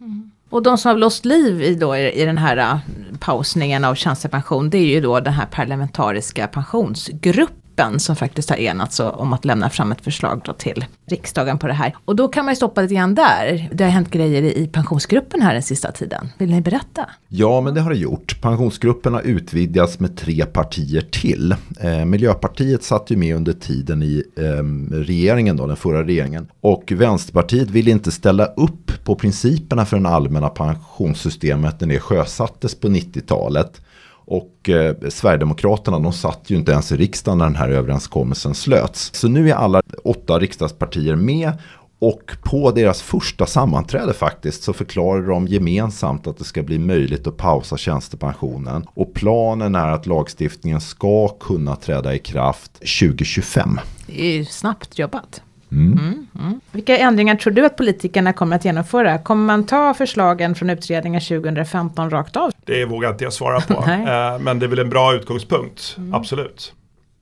Mm. 0.00 0.30
Och 0.54 0.62
de 0.62 0.78
som 0.78 0.88
har 0.88 0.96
blåst 0.96 1.24
liv 1.24 1.62
i, 1.62 1.74
då, 1.74 1.96
i 1.96 2.24
den 2.24 2.38
här 2.38 2.56
äh, 2.56 2.78
pausningen 3.20 3.84
av 3.84 3.94
tjänstepension, 3.94 4.70
det 4.70 4.78
är 4.78 4.86
ju 4.86 5.00
då 5.00 5.20
den 5.20 5.32
här 5.32 5.46
parlamentariska 5.46 6.46
pensionsgruppen 6.46 7.63
gruppen 7.74 8.00
som 8.00 8.16
faktiskt 8.16 8.50
har 8.50 8.56
enats 8.56 9.00
om 9.00 9.32
att 9.32 9.44
lämna 9.44 9.70
fram 9.70 9.92
ett 9.92 10.00
förslag 10.00 10.40
då 10.44 10.52
till 10.52 10.84
riksdagen 11.06 11.58
på 11.58 11.66
det 11.66 11.72
här. 11.72 11.94
Och 12.04 12.16
då 12.16 12.28
kan 12.28 12.44
man 12.44 12.52
ju 12.52 12.56
stoppa 12.56 12.82
lite 12.82 12.94
grann 12.94 13.14
där. 13.14 13.68
Det 13.72 13.84
har 13.84 13.90
hänt 13.90 14.10
grejer 14.10 14.42
i 14.42 14.66
pensionsgruppen 14.66 15.42
här 15.42 15.52
den 15.52 15.62
sista 15.62 15.92
tiden. 15.92 16.28
Vill 16.38 16.50
ni 16.50 16.60
berätta? 16.60 17.10
Ja, 17.28 17.60
men 17.60 17.74
det 17.74 17.80
har 17.80 17.90
det 17.90 17.96
gjort. 17.96 18.40
Pensionsgruppen 18.40 19.14
har 19.14 19.22
utvidgats 19.22 20.00
med 20.00 20.16
tre 20.16 20.44
partier 20.44 21.00
till. 21.00 21.54
Eh, 21.80 22.04
Miljöpartiet 22.04 22.82
satt 22.82 23.10
ju 23.10 23.16
med 23.16 23.36
under 23.36 23.52
tiden 23.52 24.02
i 24.02 24.22
eh, 24.36 24.94
regeringen, 24.96 25.56
då, 25.56 25.66
den 25.66 25.76
förra 25.76 26.04
regeringen. 26.04 26.48
Och 26.60 26.92
Vänsterpartiet 26.92 27.70
vill 27.70 27.88
inte 27.88 28.10
ställa 28.10 28.46
upp 28.46 29.04
på 29.04 29.14
principerna 29.14 29.84
för 29.86 29.96
den 29.96 30.06
allmänna 30.06 30.48
pensionssystemet 30.48 31.80
när 31.80 31.88
det 31.88 32.00
sjösattes 32.00 32.74
på 32.74 32.88
90-talet. 32.88 33.80
Och 34.26 34.68
eh, 34.68 34.94
Sverigedemokraterna 35.08 35.98
de 35.98 36.12
satt 36.12 36.50
ju 36.50 36.56
inte 36.56 36.72
ens 36.72 36.92
i 36.92 36.96
riksdagen 36.96 37.38
när 37.38 37.44
den 37.44 37.56
här 37.56 37.68
överenskommelsen 37.68 38.54
slöts. 38.54 39.14
Så 39.14 39.28
nu 39.28 39.50
är 39.50 39.54
alla 39.54 39.82
åtta 40.04 40.38
riksdagspartier 40.38 41.16
med 41.16 41.52
och 41.98 42.36
på 42.42 42.70
deras 42.70 43.02
första 43.02 43.46
sammanträde 43.46 44.14
faktiskt 44.14 44.62
så 44.62 44.72
förklarar 44.72 45.22
de 45.28 45.46
gemensamt 45.46 46.26
att 46.26 46.38
det 46.38 46.44
ska 46.44 46.62
bli 46.62 46.78
möjligt 46.78 47.26
att 47.26 47.36
pausa 47.36 47.76
tjänstepensionen. 47.76 48.86
Och 48.94 49.14
planen 49.14 49.74
är 49.74 49.88
att 49.88 50.06
lagstiftningen 50.06 50.80
ska 50.80 51.28
kunna 51.28 51.76
träda 51.76 52.14
i 52.14 52.18
kraft 52.18 52.72
2025. 52.72 53.80
Det 54.06 54.22
är 54.22 54.36
ju 54.36 54.44
snabbt 54.44 54.98
jobbat. 54.98 55.42
Mm. 55.74 55.98
Mm, 55.98 56.26
mm. 56.38 56.60
Vilka 56.72 56.98
ändringar 56.98 57.34
tror 57.34 57.52
du 57.52 57.66
att 57.66 57.76
politikerna 57.76 58.32
kommer 58.32 58.56
att 58.56 58.64
genomföra? 58.64 59.18
Kommer 59.18 59.44
man 59.46 59.66
ta 59.66 59.94
förslagen 59.94 60.54
från 60.54 60.70
utredningen 60.70 61.20
2015 61.20 62.10
rakt 62.10 62.36
av? 62.36 62.52
Det 62.64 62.84
vågar 62.84 63.10
inte 63.10 63.24
jag 63.24 63.32
svara 63.32 63.60
på. 63.60 63.74
Eh, 64.04 64.38
men 64.38 64.58
det 64.58 64.66
är 64.66 64.68
väl 64.68 64.78
en 64.78 64.90
bra 64.90 65.14
utgångspunkt, 65.14 65.94
mm. 65.98 66.14
absolut. 66.14 66.74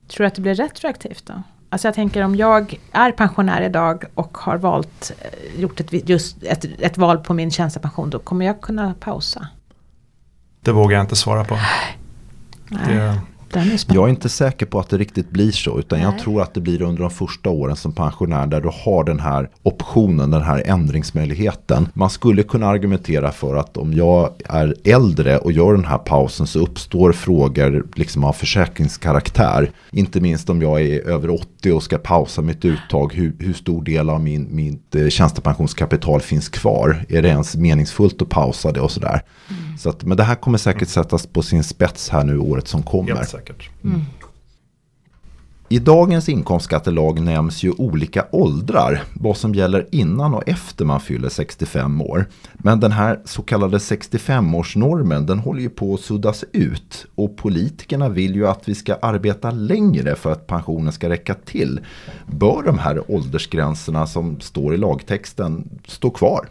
Tror 0.07 0.23
du 0.23 0.27
att 0.27 0.35
det 0.35 0.41
blir 0.41 0.55
retroaktivt 0.55 1.25
då? 1.25 1.33
Alltså 1.69 1.87
jag 1.87 1.95
tänker 1.95 2.23
om 2.23 2.35
jag 2.35 2.79
är 2.91 3.11
pensionär 3.11 3.61
idag 3.61 4.03
och 4.13 4.37
har 4.37 4.57
valt, 4.57 5.11
eh, 5.19 5.61
gjort 5.61 5.79
ett, 5.79 6.09
just 6.09 6.43
ett, 6.43 6.65
ett 6.79 6.97
val 6.97 7.17
på 7.17 7.33
min 7.33 7.51
tjänstepension, 7.51 8.09
då 8.09 8.19
kommer 8.19 8.45
jag 8.45 8.61
kunna 8.61 8.93
pausa? 8.99 9.47
Det 10.61 10.71
vågar 10.71 10.97
jag 10.97 11.03
inte 11.03 11.15
svara 11.15 11.43
på. 11.43 11.57
Nej. 12.67 12.97
Det, 12.97 13.19
är 13.59 13.95
jag 13.95 14.05
är 14.05 14.09
inte 14.09 14.29
säker 14.29 14.65
på 14.65 14.79
att 14.79 14.89
det 14.89 14.97
riktigt 14.97 15.29
blir 15.29 15.51
så. 15.51 15.79
Utan 15.79 15.99
Nej. 15.99 16.07
jag 16.07 16.19
tror 16.19 16.41
att 16.41 16.53
det 16.53 16.61
blir 16.61 16.81
under 16.81 17.01
de 17.01 17.11
första 17.11 17.49
åren 17.49 17.75
som 17.75 17.91
pensionär. 17.91 18.47
Där 18.47 18.61
du 18.61 18.69
har 18.73 19.03
den 19.03 19.19
här 19.19 19.49
optionen, 19.63 20.31
den 20.31 20.41
här 20.41 20.63
ändringsmöjligheten. 20.65 21.87
Man 21.93 22.09
skulle 22.09 22.43
kunna 22.43 22.67
argumentera 22.67 23.31
för 23.31 23.55
att 23.55 23.77
om 23.77 23.93
jag 23.93 24.29
är 24.45 24.75
äldre 24.83 25.37
och 25.37 25.51
gör 25.51 25.73
den 25.73 25.85
här 25.85 25.97
pausen 25.97 26.47
så 26.47 26.59
uppstår 26.59 27.11
frågor 27.11 27.85
liksom 27.95 28.23
av 28.23 28.33
försäkringskaraktär. 28.33 29.71
Inte 29.91 30.21
minst 30.21 30.49
om 30.49 30.61
jag 30.61 30.81
är 30.81 31.07
över 31.07 31.29
80 31.29 31.52
och 31.71 31.83
ska 31.83 31.97
pausa 31.97 32.41
mitt 32.41 32.65
uttag. 32.65 33.13
Hur, 33.13 33.35
hur 33.39 33.53
stor 33.53 33.83
del 33.83 34.09
av 34.09 34.21
min, 34.21 34.55
mitt 34.55 34.95
eh, 34.95 35.07
tjänstepensionskapital 35.07 36.21
finns 36.21 36.49
kvar? 36.49 37.05
Är 37.09 37.21
det 37.21 37.27
ens 37.27 37.55
meningsfullt 37.55 38.21
att 38.21 38.29
pausa 38.29 38.71
det 38.71 38.81
och 38.81 38.91
sådär? 38.91 39.21
Mm. 39.49 39.77
Så 39.77 39.89
att, 39.89 40.03
men 40.03 40.17
det 40.17 40.23
här 40.23 40.35
kommer 40.35 40.57
säkert 40.57 40.89
sättas 40.89 41.27
på 41.27 41.41
sin 41.41 41.63
spets 41.63 42.09
här 42.09 42.23
nu 42.23 42.37
året 42.37 42.67
som 42.67 42.83
kommer. 42.83 43.15
Helt 43.15 43.29
säkert. 43.29 43.69
Mm. 43.83 44.01
I 45.69 45.79
dagens 45.79 46.29
inkomstskattelag 46.29 47.21
nämns 47.21 47.63
ju 47.63 47.71
olika 47.71 48.25
åldrar, 48.31 49.03
vad 49.13 49.37
som 49.37 49.55
gäller 49.55 49.87
innan 49.91 50.33
och 50.33 50.49
efter 50.49 50.85
man 50.85 50.99
fyller 50.99 51.29
65 51.29 52.01
år. 52.01 52.25
Men 52.53 52.79
den 52.79 52.91
här 52.91 53.19
så 53.25 53.41
kallade 53.41 53.77
65-årsnormen 53.77 55.25
den 55.25 55.39
håller 55.39 55.61
ju 55.61 55.69
på 55.69 55.93
att 55.93 55.99
suddas 55.99 56.45
ut 56.51 57.05
och 57.15 57.37
politikerna 57.37 58.09
vill 58.09 58.35
ju 58.35 58.47
att 58.47 58.69
vi 58.69 58.75
ska 58.75 58.95
arbeta 58.95 59.51
längre 59.51 60.15
för 60.15 60.31
att 60.31 60.47
pensionen 60.47 60.93
ska 60.93 61.09
räcka 61.09 61.33
till. 61.33 61.79
Bör 62.27 62.63
de 62.65 62.79
här 62.79 63.11
åldersgränserna 63.11 64.07
som 64.07 64.39
står 64.39 64.73
i 64.73 64.77
lagtexten 64.77 65.69
stå 65.87 66.09
kvar? 66.09 66.47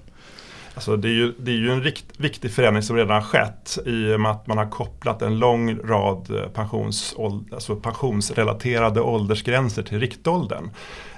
Alltså 0.75 0.97
det, 0.97 1.09
är 1.09 1.12
ju, 1.12 1.33
det 1.38 1.50
är 1.50 1.57
ju 1.57 1.73
en 1.73 1.83
rikt, 1.83 2.05
viktig 2.17 2.52
förändring 2.52 2.83
som 2.83 2.97
redan 2.97 3.14
har 3.14 3.23
skett 3.23 3.79
i 3.87 4.14
och 4.14 4.21
med 4.21 4.31
att 4.31 4.47
man 4.47 4.59
har 4.59 4.71
kopplat 4.71 5.23
en 5.23 5.38
lång 5.38 5.79
rad 5.79 6.31
eh, 6.31 6.49
pensions, 6.49 7.14
alltså 7.52 7.76
pensionsrelaterade 7.76 9.00
åldersgränser 9.00 9.83
till 9.83 10.00
riktåldern. 10.00 10.71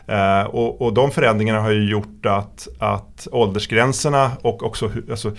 Eh, 0.06 0.42
och, 0.42 0.82
och, 0.82 0.94
de 0.94 1.10
förändringarna 1.10 1.60
har 1.60 1.70
ju 1.70 1.90
gjort 1.90 2.26
att, 2.26 2.68
att 2.78 3.28
åldersgränserna 3.32 4.30
och 4.42 4.62
också 4.62 4.90
alltså, 5.10 5.32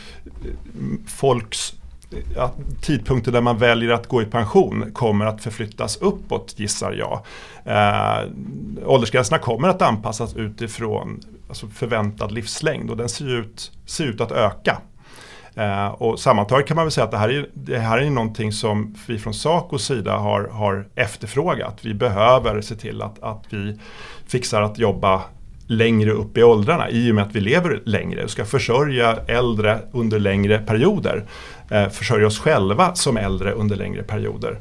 folks 1.07 1.73
eh, 2.11 2.17
ja, 2.35 2.53
tidpunkter 2.81 3.31
där 3.31 3.41
man 3.41 3.57
väljer 3.57 3.89
att 3.89 4.07
gå 4.07 4.21
i 4.21 4.25
pension 4.25 4.91
kommer 4.93 5.25
att 5.25 5.43
förflyttas 5.43 5.97
uppåt 5.97 6.53
gissar 6.57 6.91
jag. 6.93 7.21
Eh, 7.65 8.29
åldersgränserna 8.85 9.37
kommer 9.37 9.67
att 9.67 9.81
anpassas 9.81 10.35
utifrån 10.35 11.21
alltså 11.47 11.67
förväntad 11.67 12.31
livslängd 12.31 12.89
och 12.89 12.97
den 12.97 13.09
ser 13.09 13.29
ut, 13.29 13.71
ser 13.85 14.05
ut 14.05 14.21
att 14.21 14.31
öka. 14.31 14.81
Eh, 15.55 15.87
och 15.87 16.19
sammantaget 16.19 16.67
kan 16.67 16.75
man 16.75 16.85
väl 16.85 16.91
säga 16.91 17.05
att 17.05 17.11
det 17.11 17.17
här, 17.17 17.29
är, 17.29 17.49
det 17.53 17.79
här 17.79 17.97
är 17.97 18.09
någonting 18.09 18.51
som 18.51 18.95
vi 19.07 19.19
från 19.19 19.33
Sacos 19.33 19.85
sida 19.85 20.17
har, 20.17 20.47
har 20.47 20.87
efterfrågat. 20.95 21.79
Vi 21.81 21.93
behöver 21.93 22.61
se 22.61 22.75
till 22.75 23.01
att, 23.01 23.23
att 23.23 23.43
vi 23.49 23.79
fixar 24.27 24.61
att 24.61 24.77
jobba 24.77 25.21
längre 25.67 26.11
upp 26.11 26.37
i 26.37 26.43
åldrarna 26.43 26.89
i 26.89 27.11
och 27.11 27.15
med 27.15 27.23
att 27.23 27.35
vi 27.35 27.39
lever 27.39 27.81
längre 27.85 28.23
och 28.23 28.29
ska 28.29 28.45
försörja 28.45 29.17
äldre 29.27 29.79
under 29.91 30.19
längre 30.19 30.59
perioder. 30.59 31.25
Eh, 31.69 31.89
försörja 31.89 32.27
oss 32.27 32.39
själva 32.39 32.95
som 32.95 33.17
äldre 33.17 33.51
under 33.51 33.75
längre 33.75 34.03
perioder. 34.03 34.59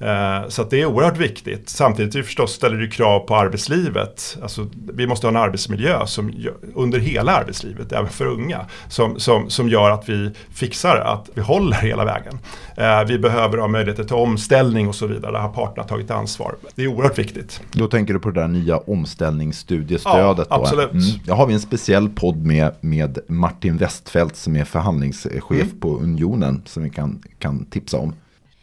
Eh, 0.00 0.48
så 0.48 0.64
det 0.64 0.80
är 0.80 0.86
oerhört 0.86 1.18
viktigt. 1.18 1.68
Samtidigt 1.68 2.14
är 2.14 2.22
förstås 2.22 2.52
ställer 2.52 2.76
det 2.76 2.88
krav 2.88 3.20
på 3.20 3.36
arbetslivet. 3.36 4.38
Alltså, 4.42 4.66
vi 4.92 5.06
måste 5.06 5.26
ha 5.26 5.30
en 5.30 5.36
arbetsmiljö 5.36 6.06
som, 6.06 6.32
under 6.74 6.98
hela 6.98 7.32
arbetslivet, 7.32 7.92
även 7.92 8.08
för 8.08 8.26
unga, 8.26 8.66
som, 8.88 9.20
som, 9.20 9.50
som 9.50 9.68
gör 9.68 9.90
att 9.90 10.08
vi 10.08 10.30
fixar 10.54 10.96
att 10.96 11.30
vi 11.34 11.40
håller 11.40 11.76
hela 11.76 12.04
vägen. 12.04 12.38
Eh, 12.76 13.04
vi 13.06 13.18
behöver 13.18 13.58
ha 13.58 13.68
möjligheter 13.68 14.04
till 14.04 14.16
omställning 14.16 14.88
och 14.88 14.94
så 14.94 15.06
vidare. 15.06 15.32
Där 15.32 15.38
har 15.38 15.48
parterna 15.48 15.86
tagit 15.86 16.10
ansvar. 16.10 16.54
Det 16.74 16.82
är 16.82 16.86
oerhört 16.86 17.18
viktigt. 17.18 17.60
Då 17.72 17.86
tänker 17.86 18.14
du 18.14 18.20
på 18.20 18.30
det 18.30 18.40
där 18.40 18.48
nya 18.48 18.78
omställningsstudiestödet? 18.78 20.46
Ja, 20.50 20.56
absolut. 20.56 20.92
Mm. 20.92 21.04
Jag 21.26 21.34
har 21.34 21.46
vi 21.46 21.54
en 21.54 21.60
speciell 21.60 22.08
podd 22.08 22.46
med, 22.46 22.74
med 22.80 23.18
Martin 23.28 23.76
Westfält 23.76 24.36
som 24.36 24.56
är 24.56 24.64
förhandlingschef 24.64 25.50
mm. 25.50 25.80
på 25.80 25.98
Unionen 25.98 26.62
som 26.66 26.82
vi 26.82 26.90
kan, 26.90 27.22
kan 27.38 27.64
tipsa 27.64 27.98
om. 27.98 28.14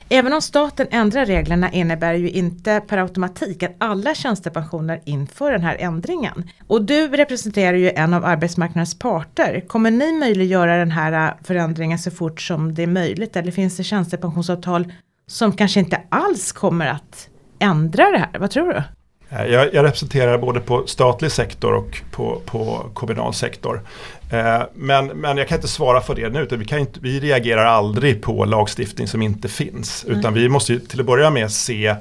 Även 0.09 0.33
om 0.33 0.41
staten 0.41 0.87
ändrar 0.91 1.25
reglerna 1.25 1.71
innebär 1.71 2.13
ju 2.13 2.29
inte 2.29 2.81
per 2.87 2.97
automatik 2.97 3.63
att 3.63 3.75
alla 3.77 4.15
tjänstepensioner 4.15 5.01
inför 5.05 5.51
den 5.51 5.61
här 5.61 5.75
ändringen. 5.79 6.49
Och 6.67 6.85
du 6.85 7.07
representerar 7.07 7.77
ju 7.77 7.89
en 7.89 8.13
av 8.13 8.25
arbetsmarknadens 8.25 8.99
parter. 8.99 9.63
Kommer 9.67 9.91
ni 9.91 10.19
möjliggöra 10.19 10.77
den 10.77 10.91
här 10.91 11.27
äh, 11.27 11.33
förändringen 11.43 11.99
så 11.99 12.11
fort 12.11 12.41
som 12.41 12.73
det 12.73 12.83
är 12.83 12.87
möjligt? 12.87 13.35
Eller 13.35 13.51
finns 13.51 13.77
det 13.77 13.83
tjänstepensionsavtal 13.83 14.93
som 15.27 15.51
kanske 15.51 15.79
inte 15.79 16.01
alls 16.09 16.51
kommer 16.51 16.85
att 16.85 17.29
ändra 17.59 18.11
det 18.11 18.17
här? 18.17 18.39
Vad 18.39 18.51
tror 18.51 18.73
du? 18.73 18.83
Eh, 19.29 19.45
jag, 19.45 19.73
jag, 19.73 19.83
representerar 19.83 20.37
både 20.37 20.59
på 20.59 20.87
statlig 20.87 21.31
sektor 21.31 21.73
och 21.73 22.01
på, 22.11 22.41
på 22.45 22.85
kommunal 22.93 23.33
sektor. 23.33 23.81
Eh, 24.31 24.61
men, 24.73 25.07
men 25.07 25.37
jag 25.37 25.47
kan 25.47 25.57
inte 25.57 25.67
svara 25.67 26.01
för 26.01 26.15
det 26.15 26.29
nu. 26.29 26.39
Utan 26.39 26.59
vi, 26.59 26.65
kan 26.65 26.79
inte, 26.79 26.99
vi 26.99 27.19
reagerar 27.19 27.65
aldrig 27.65 28.21
på 28.21 28.45
lagstiftning 28.45 29.07
som 29.07 29.21
inte 29.21 29.47
finns. 29.47 30.05
Mm. 30.05 30.19
Utan 30.19 30.33
vi 30.33 30.49
måste 30.49 30.79
till 30.79 30.99
att 30.99 31.05
börja 31.05 31.29
med 31.29 31.51
se 31.51 31.95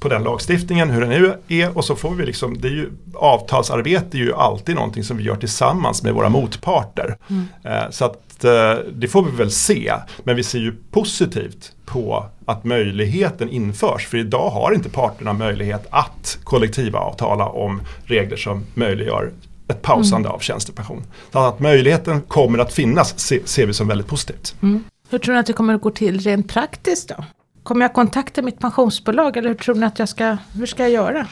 på 0.00 0.08
den 0.08 0.22
lagstiftningen, 0.22 0.90
hur 0.90 1.00
den 1.00 1.10
nu 1.10 1.34
är 1.48 1.78
och 1.78 1.84
så 1.84 1.96
får 1.96 2.10
vi 2.10 2.26
liksom, 2.26 2.60
det 2.60 2.68
är 2.68 2.72
ju, 2.72 2.90
avtalsarbete 3.14 4.16
är 4.16 4.18
ju 4.18 4.34
alltid 4.34 4.74
någonting 4.74 5.04
som 5.04 5.16
vi 5.16 5.24
gör 5.24 5.36
tillsammans 5.36 6.02
med 6.02 6.14
våra 6.14 6.28
motparter. 6.28 7.16
Mm. 7.30 7.46
Eh, 7.64 7.90
så 7.90 8.04
att 8.04 8.29
eh, 8.44 8.74
det 8.92 9.08
får 9.08 9.22
vi 9.22 9.30
väl 9.30 9.50
se, 9.50 9.92
men 10.24 10.36
vi 10.36 10.42
ser 10.42 10.58
ju 10.58 10.74
positivt 10.90 11.72
på 11.86 12.26
att 12.46 12.64
möjligheten 12.64 13.48
införs. 13.48 14.06
För 14.06 14.18
idag 14.18 14.50
har 14.50 14.74
inte 14.74 14.88
parterna 14.88 15.32
möjlighet 15.32 15.86
att 15.90 16.38
kollektivavtala 16.44 17.46
om 17.48 17.82
regler 18.04 18.36
som 18.36 18.64
möjliggör 18.74 19.32
ett 19.68 19.82
pausande 19.82 20.28
mm. 20.28 20.34
av 20.36 20.38
tjänstepension. 20.38 21.02
Så 21.32 21.38
att 21.38 21.60
möjligheten 21.60 22.20
kommer 22.20 22.58
att 22.58 22.72
finnas 22.72 23.18
se, 23.18 23.40
ser 23.44 23.66
vi 23.66 23.72
som 23.72 23.88
väldigt 23.88 24.06
positivt. 24.06 24.54
Mm. 24.62 24.84
Hur 25.10 25.18
tror 25.18 25.34
ni 25.34 25.40
att 25.40 25.46
det 25.46 25.52
kommer 25.52 25.74
att 25.74 25.80
gå 25.80 25.90
till 25.90 26.20
rent 26.20 26.48
praktiskt 26.48 27.08
då? 27.08 27.24
Kommer 27.62 27.84
jag 27.84 27.94
kontakta 27.94 28.42
mitt 28.42 28.58
pensionsbolag 28.58 29.36
eller 29.36 29.48
hur 29.48 29.56
tror 29.56 29.74
ni 29.74 29.86
att 29.86 29.98
jag 29.98 30.08
ska, 30.08 30.36
hur 30.54 30.66
ska 30.66 30.82
jag 30.82 30.92
göra? 30.92 31.26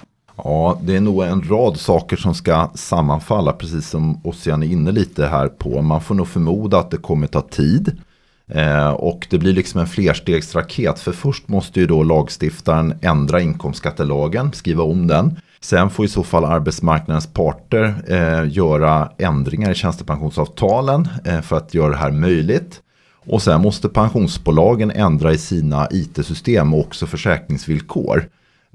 Ja, 0.44 0.78
det 0.82 0.96
är 0.96 1.00
nog 1.00 1.22
en 1.22 1.42
rad 1.48 1.76
saker 1.76 2.16
som 2.16 2.34
ska 2.34 2.70
sammanfalla, 2.74 3.52
precis 3.52 3.88
som 3.88 4.20
Ossian 4.24 4.62
är 4.62 4.66
inne 4.66 4.92
lite 4.92 5.26
här 5.26 5.48
på. 5.48 5.82
Man 5.82 6.00
får 6.00 6.14
nog 6.14 6.28
förmoda 6.28 6.78
att 6.78 6.90
det 6.90 6.96
kommer 6.96 7.26
ta 7.26 7.40
tid. 7.40 8.00
Eh, 8.48 8.90
och 8.90 9.26
det 9.30 9.38
blir 9.38 9.52
liksom 9.52 9.80
en 9.80 9.86
flerstegsraket. 9.86 10.98
För 10.98 11.12
först 11.12 11.48
måste 11.48 11.80
ju 11.80 11.86
då 11.86 12.02
lagstiftaren 12.02 12.94
ändra 13.02 13.40
inkomstskattelagen, 13.40 14.52
skriva 14.52 14.82
om 14.82 15.06
den. 15.06 15.36
Sen 15.60 15.90
får 15.90 16.04
i 16.04 16.08
så 16.08 16.22
fall 16.22 16.44
arbetsmarknadens 16.44 17.26
parter 17.26 17.94
eh, 18.08 18.52
göra 18.52 19.12
ändringar 19.18 19.70
i 19.70 19.74
tjänstepensionsavtalen 19.74 21.08
eh, 21.24 21.40
för 21.40 21.56
att 21.56 21.74
göra 21.74 21.90
det 21.90 21.96
här 21.96 22.10
möjligt. 22.10 22.80
Och 23.26 23.42
sen 23.42 23.60
måste 23.60 23.88
pensionsbolagen 23.88 24.90
ändra 24.90 25.32
i 25.32 25.38
sina 25.38 25.88
IT-system 25.90 26.74
och 26.74 26.80
också 26.80 27.06
försäkringsvillkor. 27.06 28.28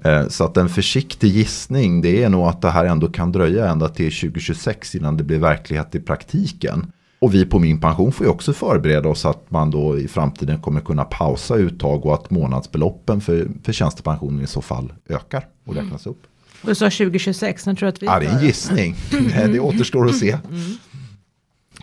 Eh, 0.04 0.28
så 0.28 0.44
att 0.44 0.56
en 0.56 0.68
försiktig 0.68 1.28
gissning 1.28 2.02
det 2.02 2.22
är 2.22 2.28
nog 2.28 2.46
att 2.46 2.62
det 2.62 2.70
här 2.70 2.84
ändå 2.84 3.08
kan 3.08 3.32
dröja 3.32 3.68
ända 3.68 3.88
till 3.88 4.12
2026 4.12 4.94
innan 4.94 5.16
det 5.16 5.24
blir 5.24 5.38
verklighet 5.38 5.94
i 5.94 6.00
praktiken. 6.00 6.92
Och 7.18 7.34
vi 7.34 7.46
på 7.46 7.58
Min 7.58 7.80
Pension 7.80 8.12
får 8.12 8.26
ju 8.26 8.32
också 8.32 8.52
förbereda 8.52 9.08
oss 9.08 9.24
att 9.24 9.50
man 9.50 9.70
då 9.70 9.98
i 9.98 10.08
framtiden 10.08 10.60
kommer 10.60 10.80
kunna 10.80 11.04
pausa 11.04 11.56
uttag 11.56 12.06
och 12.06 12.14
att 12.14 12.30
månadsbeloppen 12.30 13.20
för, 13.20 13.48
för 13.64 13.72
tjänstepensionen 13.72 14.44
i 14.44 14.46
så 14.46 14.62
fall 14.62 14.92
ökar 15.08 15.46
och 15.64 15.74
räknas 15.74 16.06
upp. 16.06 16.22
Du 16.62 16.74
sa 16.74 16.84
2026, 16.84 17.66
när 17.66 17.74
tror 17.74 17.88
att 17.88 18.02
vi... 18.02 18.06
Ja, 18.06 18.20
det 18.20 18.26
är 18.26 18.38
en 18.38 18.44
gissning. 18.44 18.96
det 19.34 19.60
återstår 19.60 20.06
att 20.06 20.16
se. 20.16 20.30
Mm. 20.30 20.78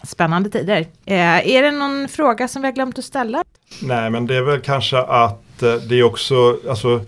Spännande 0.03 0.49
tider. 0.49 0.87
Eh, 1.05 1.49
är 1.49 1.61
det 1.61 1.71
någon 1.71 2.07
fråga 2.07 2.47
som 2.47 2.61
vi 2.61 2.67
har 2.67 2.73
glömt 2.73 2.99
att 2.99 3.05
ställa? 3.05 3.43
Nej, 3.81 4.09
men 4.09 4.27
det 4.27 4.35
är 4.35 4.41
väl 4.41 4.59
kanske 4.59 4.97
att 4.97 5.63
eh, 5.63 5.73
det 5.73 5.99
är 5.99 6.03
också, 6.03 6.57
alltså 6.69 7.05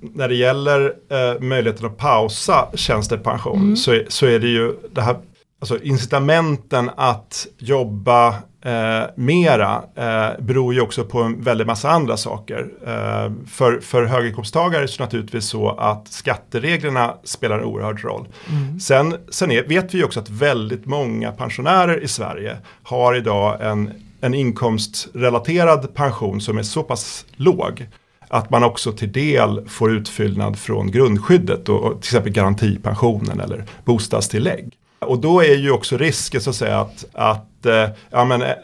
när 0.00 0.28
det 0.28 0.34
gäller 0.34 0.94
eh, 1.10 1.40
möjligheten 1.40 1.86
att 1.86 1.96
pausa 1.96 2.68
tjänstepension 2.74 3.58
mm. 3.58 3.76
så, 3.76 4.00
så 4.08 4.26
är 4.26 4.38
det 4.38 4.48
ju 4.48 4.72
det 4.92 5.02
här 5.02 5.16
alltså 5.60 5.82
incitamenten 5.82 6.90
att 6.96 7.46
jobba 7.58 8.28
eh, 8.64 9.02
mera 9.14 9.82
eh, 9.94 10.44
beror 10.44 10.74
ju 10.74 10.80
också 10.80 11.04
på 11.04 11.22
en 11.22 11.42
väldig 11.42 11.66
massa 11.66 11.90
andra 11.90 12.16
saker. 12.16 12.68
Eh, 12.86 13.32
för, 13.46 13.80
för 13.80 14.04
höginkomsttagare 14.04 14.82
är 14.82 14.86
det 14.86 14.98
naturligtvis 14.98 15.44
så 15.44 15.70
att 15.70 16.08
skattereglerna 16.08 17.14
spelar 17.24 17.58
en 17.58 17.64
oerhörd 17.64 18.04
roll. 18.04 18.28
Mm. 18.48 18.80
Sen, 18.80 19.16
sen 19.28 19.50
är, 19.50 19.62
vet 19.62 19.94
vi 19.94 20.04
också 20.04 20.20
att 20.20 20.30
väldigt 20.30 20.86
många 20.86 21.32
pensionärer 21.32 22.02
i 22.02 22.08
Sverige 22.08 22.56
har 22.82 23.14
idag 23.14 23.58
en, 23.60 23.90
en 24.20 24.34
inkomstrelaterad 24.34 25.94
pension 25.94 26.40
som 26.40 26.58
är 26.58 26.62
så 26.62 26.82
pass 26.82 27.26
låg 27.36 27.86
att 28.28 28.50
man 28.50 28.64
också 28.64 28.92
till 28.92 29.12
del 29.12 29.68
får 29.68 29.92
utfyllnad 29.92 30.58
från 30.58 30.90
grundskyddet 30.90 31.68
och, 31.68 31.82
och 31.82 31.92
till 31.92 32.08
exempel 32.08 32.32
garantipensionen 32.32 33.40
eller 33.40 33.64
bostadstillägg. 33.84 34.72
Och 34.98 35.18
då 35.18 35.40
är 35.40 35.54
ju 35.54 35.70
också 35.70 35.96
risken 35.96 36.40
så 36.40 36.50
att 36.50 36.56
säga 36.56 36.80
att, 36.80 37.04
att 37.12 37.66
eh, 37.66 37.88
ja, 38.10 38.24
men, 38.24 38.42
eh, 38.42 38.54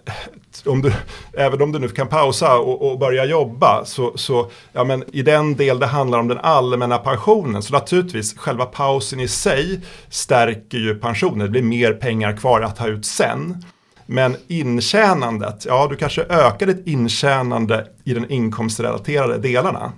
om 0.67 0.83
du, 0.83 0.93
även 1.33 1.63
om 1.63 1.73
du 1.73 1.79
nu 1.79 1.89
kan 1.89 2.09
pausa 2.09 2.59
och, 2.59 2.91
och, 2.91 2.99
börja 2.99 3.25
jobba 3.25 3.85
så, 3.85 4.13
så 4.15 4.51
ja, 4.73 4.85
men 4.85 5.05
i 5.13 5.23
den 5.23 5.57
del 5.57 5.79
det 5.79 5.87
handlar 5.87 6.19
om 6.19 6.29
den 6.29 6.39
allmänna 6.39 6.99
pensionen 6.99 7.63
så 7.63 7.73
naturligtvis 7.73 8.39
själva 8.39 8.67
pausen 8.67 9.21
i 9.21 9.29
sig 9.29 9.81
stärker 10.09 10.79
ju 10.79 10.95
pensionen. 10.95 11.39
Det 11.39 11.49
blir 11.49 11.63
mer 11.63 11.93
pengar 11.93 12.37
kvar 12.37 12.61
att 12.61 12.77
ta 12.77 12.87
ut 12.87 13.07
sen. 13.07 13.65
Men 14.13 14.37
intjänandet, 14.49 15.65
ja 15.67 15.87
du 15.91 15.97
kanske 15.97 16.23
ökar 16.23 16.67
ditt 16.67 16.87
intjänande 16.87 17.87
i 18.05 18.15
den 18.15 18.31
inkomstrelaterade 18.31 19.39
delarna. 19.39 19.93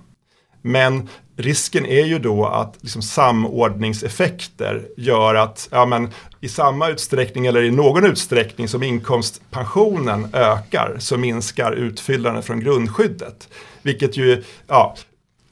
Men 0.61 1.09
risken 1.37 1.85
är 1.85 2.05
ju 2.05 2.19
då 2.19 2.45
att 2.45 2.77
liksom 2.81 3.01
samordningseffekter 3.01 4.85
gör 4.97 5.35
att 5.35 5.67
ja, 5.71 5.85
men, 5.85 6.09
i 6.41 6.49
samma 6.49 6.89
utsträckning 6.89 7.45
eller 7.45 7.63
i 7.63 7.71
någon 7.71 8.05
utsträckning 8.05 8.67
som 8.67 8.83
inkomstpensionen 8.83 10.27
ökar 10.33 10.95
så 10.99 11.17
minskar 11.17 11.71
utfyllandet 11.71 12.45
från 12.45 12.59
grundskyddet. 12.59 13.49
Vilket 13.81 14.17
ju 14.17 14.43
ja, 14.67 14.95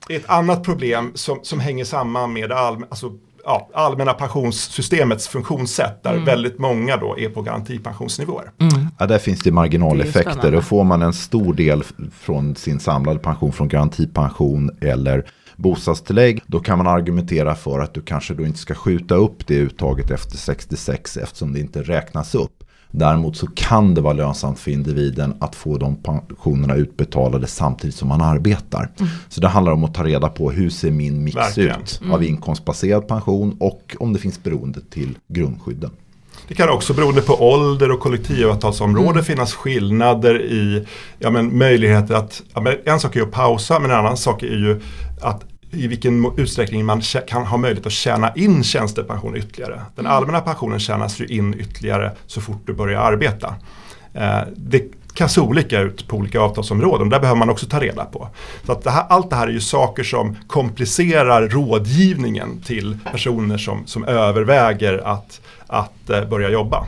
ett 0.09 0.29
annat 0.29 0.63
problem 0.63 1.11
som, 1.15 1.39
som 1.43 1.59
hänger 1.59 1.85
samman 1.85 2.33
med 2.33 2.51
all, 2.51 2.85
alltså, 2.89 3.11
ja, 3.45 3.69
allmänna 3.73 4.13
pensionssystemets 4.13 5.27
funktionssätt 5.27 6.03
där 6.03 6.17
väldigt 6.17 6.59
många 6.59 6.97
då 6.97 7.17
är 7.19 7.29
på 7.29 7.41
garantipensionsnivåer. 7.41 8.51
Ja, 8.99 9.05
där 9.05 9.19
finns 9.19 9.39
det 9.39 9.51
marginaleffekter. 9.51 10.31
spännande. 10.31 10.51
Då 10.51 10.61
får 10.61 10.83
man 10.83 11.01
en 11.01 11.13
stor 11.13 11.53
del 11.53 11.83
från 12.19 12.55
sin 12.55 12.79
samlade 12.79 13.19
pension 13.19 13.53
från 13.53 13.67
garantipension 13.67 14.71
eller 14.81 15.25
bostadstillägg. 15.55 16.41
Då 16.47 16.59
kan 16.59 16.77
man 16.77 16.87
argumentera 16.87 17.55
för 17.55 17.79
att 17.79 17.93
du 17.93 18.01
kanske 18.01 18.33
då 18.33 18.45
inte 18.45 18.59
ska 18.59 18.75
skjuta 18.75 19.15
upp 19.15 19.47
det 19.47 19.55
uttaget 19.55 20.11
efter 20.11 20.37
66 20.37 21.17
eftersom 21.17 21.53
det 21.53 21.59
inte 21.59 21.81
räknas 21.81 22.35
upp. 22.35 22.63
Däremot 22.91 23.37
så 23.37 23.47
kan 23.47 23.93
det 23.93 24.01
vara 24.01 24.13
lönsamt 24.13 24.59
för 24.59 24.71
individen 24.71 25.33
att 25.39 25.55
få 25.55 25.77
de 25.77 25.95
pensionerna 25.95 26.75
utbetalade 26.75 27.47
samtidigt 27.47 27.95
som 27.95 28.07
man 28.07 28.21
arbetar. 28.21 28.89
Så 29.29 29.41
det 29.41 29.47
handlar 29.47 29.71
om 29.71 29.83
att 29.83 29.93
ta 29.93 30.03
reda 30.03 30.29
på 30.29 30.51
hur 30.51 30.69
ser 30.69 30.91
min 30.91 31.23
mix 31.23 31.37
Verkligen. 31.37 31.81
ut 31.81 32.01
av 32.11 32.23
inkomstbaserad 32.23 33.07
pension 33.07 33.57
och 33.59 33.95
om 33.99 34.13
det 34.13 34.19
finns 34.19 34.43
beroende 34.43 34.81
till 34.89 35.17
grundskydden. 35.27 35.91
Det 36.47 36.55
kan 36.55 36.69
också 36.69 36.93
beroende 36.93 37.21
på 37.21 37.33
ålder 37.33 37.91
och 37.91 37.99
kollektivavtalsområde 37.99 39.23
finnas 39.23 39.53
skillnader 39.53 40.41
i 40.41 40.85
ja, 41.19 41.29
men, 41.29 41.57
möjligheter 41.57 42.15
att, 42.15 42.41
ja, 42.53 42.61
men, 42.61 42.75
en 42.85 42.99
sak 42.99 43.15
är 43.15 43.21
att 43.21 43.31
pausa 43.31 43.79
men 43.79 43.91
en 43.91 43.97
annan 43.97 44.17
sak 44.17 44.43
är 44.43 44.47
ju 44.47 44.81
att 45.21 45.45
i 45.71 45.87
vilken 45.87 46.31
utsträckning 46.37 46.85
man 46.85 47.01
kan 47.27 47.45
ha 47.45 47.57
möjlighet 47.57 47.85
att 47.85 47.91
tjäna 47.91 48.33
in 48.35 48.63
tjänstepension 48.63 49.35
ytterligare. 49.35 49.81
Den 49.95 50.07
allmänna 50.07 50.41
pensionen 50.41 50.79
tjänas 50.79 51.21
ju 51.21 51.25
in 51.25 51.59
ytterligare 51.59 52.11
så 52.27 52.41
fort 52.41 52.61
du 52.65 52.73
börjar 52.73 53.01
arbeta. 53.01 53.55
Eh, 54.13 54.39
det 54.55 54.83
kan 55.13 55.29
se 55.29 55.41
olika 55.41 55.79
ut 55.79 56.07
på 56.07 56.17
olika 56.17 56.39
avtalsområden, 56.39 57.09
där 57.09 57.19
behöver 57.19 57.39
man 57.39 57.49
också 57.49 57.65
ta 57.65 57.79
reda 57.79 58.05
på. 58.05 58.29
Så 58.65 58.71
att 58.71 58.83
det 58.83 58.91
här, 58.91 59.05
allt 59.09 59.29
det 59.29 59.35
här 59.35 59.47
är 59.47 59.51
ju 59.51 59.61
saker 59.61 60.03
som 60.03 60.37
komplicerar 60.47 61.47
rådgivningen 61.47 62.61
till 62.61 62.97
personer 63.11 63.57
som, 63.57 63.83
som 63.85 64.03
överväger 64.05 65.07
att, 65.07 65.41
att 65.67 66.09
eh, 66.09 66.25
börja 66.25 66.49
jobba. 66.49 66.85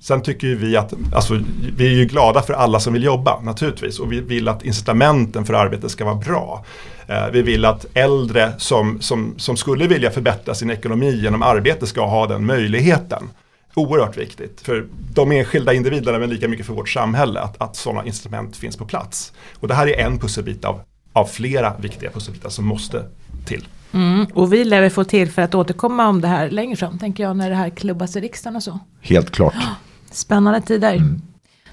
Sen 0.00 0.22
tycker 0.22 0.46
ju 0.46 0.56
vi 0.56 0.76
att, 0.76 0.94
alltså, 1.14 1.40
vi 1.76 1.86
är 1.86 1.94
ju 1.94 2.04
glada 2.04 2.42
för 2.42 2.54
alla 2.54 2.80
som 2.80 2.92
vill 2.92 3.04
jobba 3.04 3.40
naturligtvis 3.40 3.98
och 3.98 4.12
vi 4.12 4.20
vill 4.20 4.48
att 4.48 4.64
incitamenten 4.64 5.44
för 5.44 5.54
arbete 5.54 5.88
ska 5.88 6.04
vara 6.04 6.14
bra. 6.14 6.64
Eh, 7.06 7.30
vi 7.32 7.42
vill 7.42 7.64
att 7.64 7.86
äldre 7.94 8.52
som, 8.58 9.00
som, 9.00 9.34
som 9.36 9.56
skulle 9.56 9.86
vilja 9.86 10.10
förbättra 10.10 10.54
sin 10.54 10.70
ekonomi 10.70 11.20
genom 11.22 11.42
arbete 11.42 11.86
ska 11.86 12.06
ha 12.06 12.26
den 12.26 12.46
möjligheten. 12.46 13.28
Oerhört 13.74 14.16
viktigt 14.16 14.60
för 14.60 14.86
de 15.14 15.32
enskilda 15.32 15.72
individerna 15.72 16.18
men 16.18 16.30
lika 16.30 16.48
mycket 16.48 16.66
för 16.66 16.74
vårt 16.74 16.88
samhälle 16.88 17.40
att, 17.40 17.60
att 17.62 17.76
sådana 17.76 18.04
incitament 18.04 18.56
finns 18.56 18.76
på 18.76 18.84
plats. 18.84 19.32
Och 19.60 19.68
det 19.68 19.74
här 19.74 19.86
är 19.86 20.06
en 20.06 20.18
pusselbit 20.18 20.64
av, 20.64 20.80
av 21.12 21.26
flera 21.26 21.76
viktiga 21.78 22.10
pusselbitar 22.10 22.48
som 22.48 22.66
måste 22.66 23.04
till. 23.44 23.68
Mm, 23.92 24.26
och 24.34 24.52
vi 24.52 24.64
lär 24.64 24.88
få 24.88 25.04
tillfälle 25.04 25.44
att 25.44 25.54
återkomma 25.54 26.08
om 26.08 26.20
det 26.20 26.28
här 26.28 26.50
längre 26.50 26.76
fram, 26.76 26.98
tänker 26.98 27.22
jag, 27.22 27.36
när 27.36 27.50
det 27.50 27.56
här 27.56 27.70
klubbas 27.70 28.16
i 28.16 28.20
riksdagen 28.20 28.56
och 28.56 28.62
så. 28.62 28.78
Helt 29.00 29.30
klart. 29.30 29.54
Spännande 30.10 30.60
tider. 30.60 31.02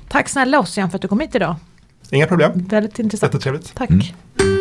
Tack 0.10 0.30
snälla 0.30 0.60
Ossian 0.60 0.90
för 0.90 0.98
att 0.98 1.02
du 1.02 1.08
kom 1.08 1.20
hit 1.20 1.36
idag. 1.36 1.56
Inga 2.12 2.28
problem, 2.28 2.52
Väldigt 2.56 3.00
intressant. 3.00 3.34
jättetrevligt. 3.34 3.76
Tack. 3.76 3.90
Då 3.90 4.61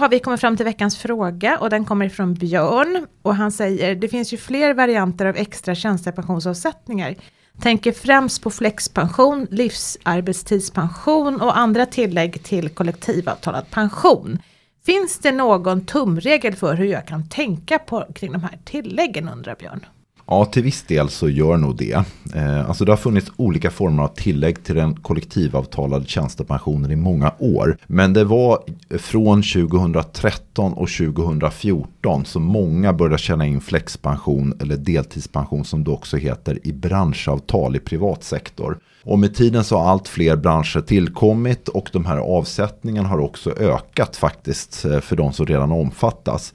har 0.00 0.08
vi 0.08 0.20
kommit 0.20 0.40
fram 0.40 0.56
till 0.56 0.64
veckans 0.64 0.98
fråga 0.98 1.58
och 1.58 1.70
den 1.70 1.84
kommer 1.84 2.06
ifrån 2.06 2.34
Björn. 2.34 3.06
Och 3.22 3.34
han 3.34 3.52
säger, 3.52 3.94
det 3.94 4.08
finns 4.08 4.32
ju 4.32 4.36
fler 4.36 4.74
varianter 4.74 5.26
av 5.26 5.36
extra 5.36 5.74
tjänstepensionsavsättningar. 5.74 7.14
Tänker 7.60 7.92
främst 7.92 8.42
på 8.42 8.50
flexpension, 8.50 9.46
livsarbetstidspension 9.50 11.40
och 11.40 11.58
andra 11.58 11.86
tillägg 11.86 12.42
till 12.42 12.68
kollektivavtalad 12.68 13.70
pension. 13.70 14.38
Finns 14.86 15.18
det 15.18 15.32
någon 15.32 15.86
tumregel 15.86 16.56
för 16.56 16.74
hur 16.74 16.86
jag 16.86 17.06
kan 17.06 17.28
tänka 17.28 17.78
på 17.78 18.06
kring 18.14 18.32
de 18.32 18.42
här 18.42 18.58
tilläggen 18.64 19.28
undrar 19.28 19.54
Björn? 19.54 19.86
Ja, 20.32 20.44
till 20.44 20.62
viss 20.62 20.82
del 20.82 21.08
så 21.08 21.28
gör 21.28 21.56
nog 21.56 21.76
det. 21.76 22.04
Eh, 22.34 22.68
alltså 22.68 22.84
det 22.84 22.92
har 22.92 22.96
funnits 22.96 23.32
olika 23.36 23.70
former 23.70 24.02
av 24.02 24.08
tillägg 24.08 24.64
till 24.64 24.74
den 24.74 24.94
kollektivavtalade 24.94 26.06
tjänstepensionen 26.06 26.90
i 26.90 26.96
många 26.96 27.32
år. 27.38 27.76
Men 27.86 28.12
det 28.12 28.24
var 28.24 28.58
från 28.98 29.42
2013 29.42 30.72
och 30.72 30.88
2014 30.88 32.24
som 32.24 32.42
många 32.42 32.92
började 32.92 33.18
tjäna 33.18 33.46
in 33.46 33.60
flexpension 33.60 34.54
eller 34.60 34.76
deltidspension 34.76 35.64
som 35.64 35.84
det 35.84 35.90
också 35.90 36.16
heter 36.16 36.58
i 36.66 36.72
branschavtal 36.72 37.76
i 37.76 37.78
privat 37.78 38.24
sektor. 38.24 38.78
Och 39.04 39.18
med 39.18 39.34
tiden 39.34 39.64
så 39.64 39.78
har 39.78 39.90
allt 39.90 40.08
fler 40.08 40.36
branscher 40.36 40.80
tillkommit 40.80 41.68
och 41.68 41.90
de 41.92 42.04
här 42.04 42.18
avsättningarna 42.18 43.08
har 43.08 43.18
också 43.18 43.50
ökat 43.58 44.16
faktiskt 44.16 44.84
eh, 44.84 45.00
för 45.00 45.16
de 45.16 45.32
som 45.32 45.46
redan 45.46 45.72
omfattas. 45.72 46.54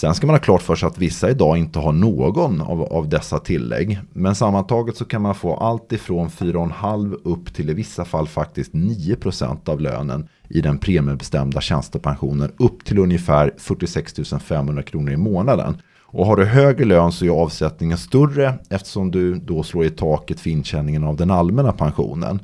Sen 0.00 0.14
ska 0.14 0.26
man 0.26 0.34
ha 0.34 0.40
klart 0.40 0.62
för 0.62 0.74
sig 0.74 0.86
att 0.86 0.98
vissa 0.98 1.30
idag 1.30 1.56
inte 1.56 1.78
har 1.78 1.92
någon 1.92 2.60
av, 2.60 2.82
av 2.82 3.08
dessa 3.08 3.38
tillägg. 3.38 4.00
Men 4.12 4.34
sammantaget 4.34 4.96
så 4.96 5.04
kan 5.04 5.22
man 5.22 5.34
få 5.34 5.54
allt 5.54 5.92
ifrån 5.92 6.28
4,5 6.28 7.16
upp 7.24 7.54
till 7.54 7.70
i 7.70 7.74
vissa 7.74 8.04
fall 8.04 8.28
faktiskt 8.28 8.72
9% 8.72 9.68
av 9.68 9.80
lönen 9.80 10.28
i 10.48 10.60
den 10.60 10.78
premiebestämda 10.78 11.60
tjänstepensionen 11.60 12.52
upp 12.58 12.84
till 12.84 12.98
ungefär 12.98 13.54
46 13.58 14.14
500 14.44 14.82
kronor 14.82 15.12
i 15.12 15.16
månaden. 15.16 15.76
Och 16.00 16.26
har 16.26 16.36
du 16.36 16.44
högre 16.44 16.84
lön 16.84 17.12
så 17.12 17.24
är 17.24 17.30
avsättningen 17.30 17.98
större 17.98 18.54
eftersom 18.70 19.10
du 19.10 19.34
då 19.34 19.62
slår 19.62 19.84
i 19.84 19.90
taket 19.90 20.40
för 20.40 20.50
intjäningen 20.50 21.04
av 21.04 21.16
den 21.16 21.30
allmänna 21.30 21.72
pensionen. 21.72 22.40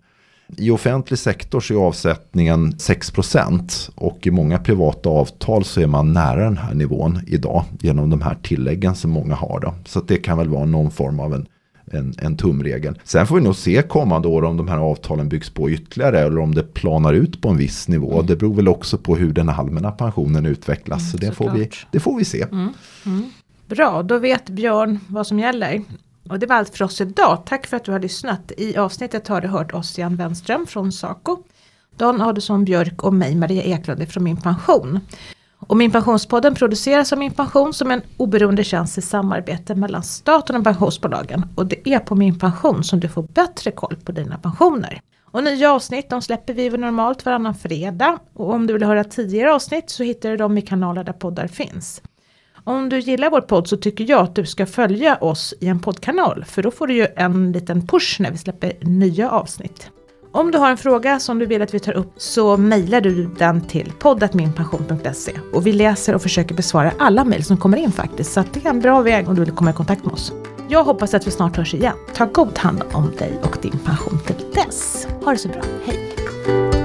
I 0.48 0.70
offentlig 0.70 1.18
sektor 1.18 1.60
så 1.60 1.74
är 1.74 1.78
avsättningen 1.78 2.72
6% 2.72 3.90
och 3.94 4.26
i 4.26 4.30
många 4.30 4.58
privata 4.58 5.08
avtal 5.08 5.64
så 5.64 5.80
är 5.80 5.86
man 5.86 6.12
nära 6.12 6.44
den 6.44 6.58
här 6.58 6.74
nivån 6.74 7.20
idag 7.26 7.64
genom 7.80 8.10
de 8.10 8.22
här 8.22 8.36
tilläggen 8.42 8.94
som 8.94 9.10
många 9.10 9.34
har. 9.34 9.60
Då. 9.60 9.74
Så 9.84 10.00
det 10.00 10.16
kan 10.16 10.38
väl 10.38 10.48
vara 10.48 10.64
någon 10.64 10.90
form 10.90 11.20
av 11.20 11.34
en, 11.34 11.46
en, 11.92 12.14
en 12.18 12.36
tumregel. 12.36 12.98
Sen 13.04 13.26
får 13.26 13.36
vi 13.36 13.42
nog 13.42 13.56
se 13.56 13.82
kommande 13.82 14.28
år 14.28 14.44
om 14.44 14.56
de 14.56 14.68
här 14.68 14.78
avtalen 14.78 15.28
byggs 15.28 15.50
på 15.50 15.70
ytterligare 15.70 16.20
eller 16.20 16.38
om 16.38 16.54
det 16.54 16.74
planar 16.74 17.12
ut 17.12 17.40
på 17.40 17.48
en 17.48 17.56
viss 17.56 17.88
nivå. 17.88 18.22
Det 18.22 18.36
beror 18.36 18.54
väl 18.54 18.68
också 18.68 18.98
på 18.98 19.16
hur 19.16 19.32
den 19.32 19.48
allmänna 19.48 19.92
pensionen 19.92 20.46
utvecklas. 20.46 21.10
så 21.10 21.16
det 21.16 21.32
får, 21.32 21.50
vi, 21.50 21.70
det 21.90 22.00
får 22.00 22.18
vi 22.18 22.24
se. 22.24 22.46
Bra, 23.66 24.02
då 24.02 24.18
vet 24.18 24.48
Björn 24.48 24.98
vad 25.08 25.26
som 25.26 25.38
gäller. 25.38 25.82
Och 26.28 26.38
det 26.38 26.46
var 26.46 26.56
allt 26.56 26.76
för 26.76 26.84
oss 26.84 27.00
idag. 27.00 27.42
Tack 27.46 27.66
för 27.66 27.76
att 27.76 27.84
du 27.84 27.92
har 27.92 28.00
lyssnat. 28.00 28.52
I 28.56 28.76
avsnittet 28.76 29.28
har 29.28 29.40
du 29.40 29.48
hört 29.48 29.74
Ossian 29.74 30.16
Wenström 30.16 30.66
från 30.66 30.92
Saco, 30.92 31.38
Dan 31.96 32.20
Adelsson 32.20 32.64
Björk 32.64 33.04
och 33.04 33.14
mig 33.14 33.34
Maria 33.34 33.62
Eklund 33.62 34.08
från 34.08 34.24
Min 34.24 34.36
Pension. 34.36 35.00
Och 35.58 35.76
Min 35.76 35.90
Pensionspodden 35.90 36.54
produceras 36.54 37.12
av 37.12 37.18
Min 37.18 37.32
Pension 37.32 37.74
som 37.74 37.90
en 37.90 38.02
oberoende 38.16 38.64
tjänst 38.64 38.98
i 38.98 39.02
samarbete 39.02 39.74
mellan 39.74 40.02
staten 40.02 40.56
och 40.56 40.64
pensionsbolagen. 40.64 41.46
Och 41.54 41.66
det 41.66 41.88
är 41.88 41.98
på 41.98 42.14
Min 42.14 42.38
Pension 42.38 42.84
som 42.84 43.00
du 43.00 43.08
får 43.08 43.22
bättre 43.22 43.70
koll 43.70 43.96
på 44.04 44.12
dina 44.12 44.38
pensioner. 44.38 45.00
Och 45.24 45.44
nya 45.44 45.72
avsnitt 45.72 46.10
de 46.10 46.22
släpper 46.22 46.54
vi 46.54 46.70
normalt 46.70 47.24
varannan 47.24 47.54
fredag. 47.54 48.18
Och 48.34 48.52
om 48.52 48.66
du 48.66 48.72
vill 48.72 48.82
höra 48.82 49.04
tidigare 49.04 49.54
avsnitt 49.54 49.90
så 49.90 50.02
hittar 50.02 50.30
du 50.30 50.36
dem 50.36 50.58
i 50.58 50.62
kanaler 50.62 51.04
där 51.04 51.12
poddar 51.12 51.46
finns. 51.46 52.02
Om 52.68 52.88
du 52.88 52.98
gillar 52.98 53.30
vår 53.30 53.40
podd 53.40 53.68
så 53.68 53.76
tycker 53.76 54.10
jag 54.10 54.20
att 54.20 54.34
du 54.34 54.46
ska 54.46 54.66
följa 54.66 55.16
oss 55.16 55.54
i 55.60 55.68
en 55.68 55.80
poddkanal. 55.80 56.44
För 56.44 56.62
då 56.62 56.70
får 56.70 56.86
du 56.86 56.94
ju 56.94 57.06
en 57.16 57.52
liten 57.52 57.86
push 57.86 58.20
när 58.20 58.30
vi 58.30 58.38
släpper 58.38 58.72
nya 58.80 59.30
avsnitt. 59.30 59.90
Om 60.32 60.50
du 60.50 60.58
har 60.58 60.70
en 60.70 60.76
fråga 60.76 61.20
som 61.20 61.38
du 61.38 61.46
vill 61.46 61.62
att 61.62 61.74
vi 61.74 61.80
tar 61.80 61.92
upp 61.92 62.12
så 62.16 62.56
mejlar 62.56 63.00
du 63.00 63.34
den 63.38 63.60
till 63.60 63.92
poddatminpension.se. 63.98 65.32
Och 65.52 65.66
vi 65.66 65.72
läser 65.72 66.14
och 66.14 66.22
försöker 66.22 66.54
besvara 66.54 66.92
alla 66.98 67.24
mejl 67.24 67.44
som 67.44 67.56
kommer 67.56 67.76
in 67.76 67.92
faktiskt. 67.92 68.32
Så 68.32 68.40
att 68.40 68.54
det 68.54 68.64
är 68.64 68.70
en 68.70 68.80
bra 68.80 69.02
väg 69.02 69.28
om 69.28 69.34
du 69.34 69.44
vill 69.44 69.54
komma 69.54 69.70
i 69.70 69.74
kontakt 69.74 70.04
med 70.04 70.14
oss. 70.14 70.32
Jag 70.68 70.84
hoppas 70.84 71.14
att 71.14 71.26
vi 71.26 71.30
snart 71.30 71.56
hörs 71.56 71.74
igen. 71.74 71.96
Ta 72.14 72.24
god 72.24 72.58
hand 72.58 72.82
om 72.92 73.10
dig 73.18 73.40
och 73.42 73.58
din 73.62 73.78
pension 73.84 74.20
till 74.26 74.36
dess. 74.54 75.08
Ha 75.24 75.32
det 75.32 75.38
så 75.38 75.48
bra. 75.48 75.62
Hej! 75.84 76.75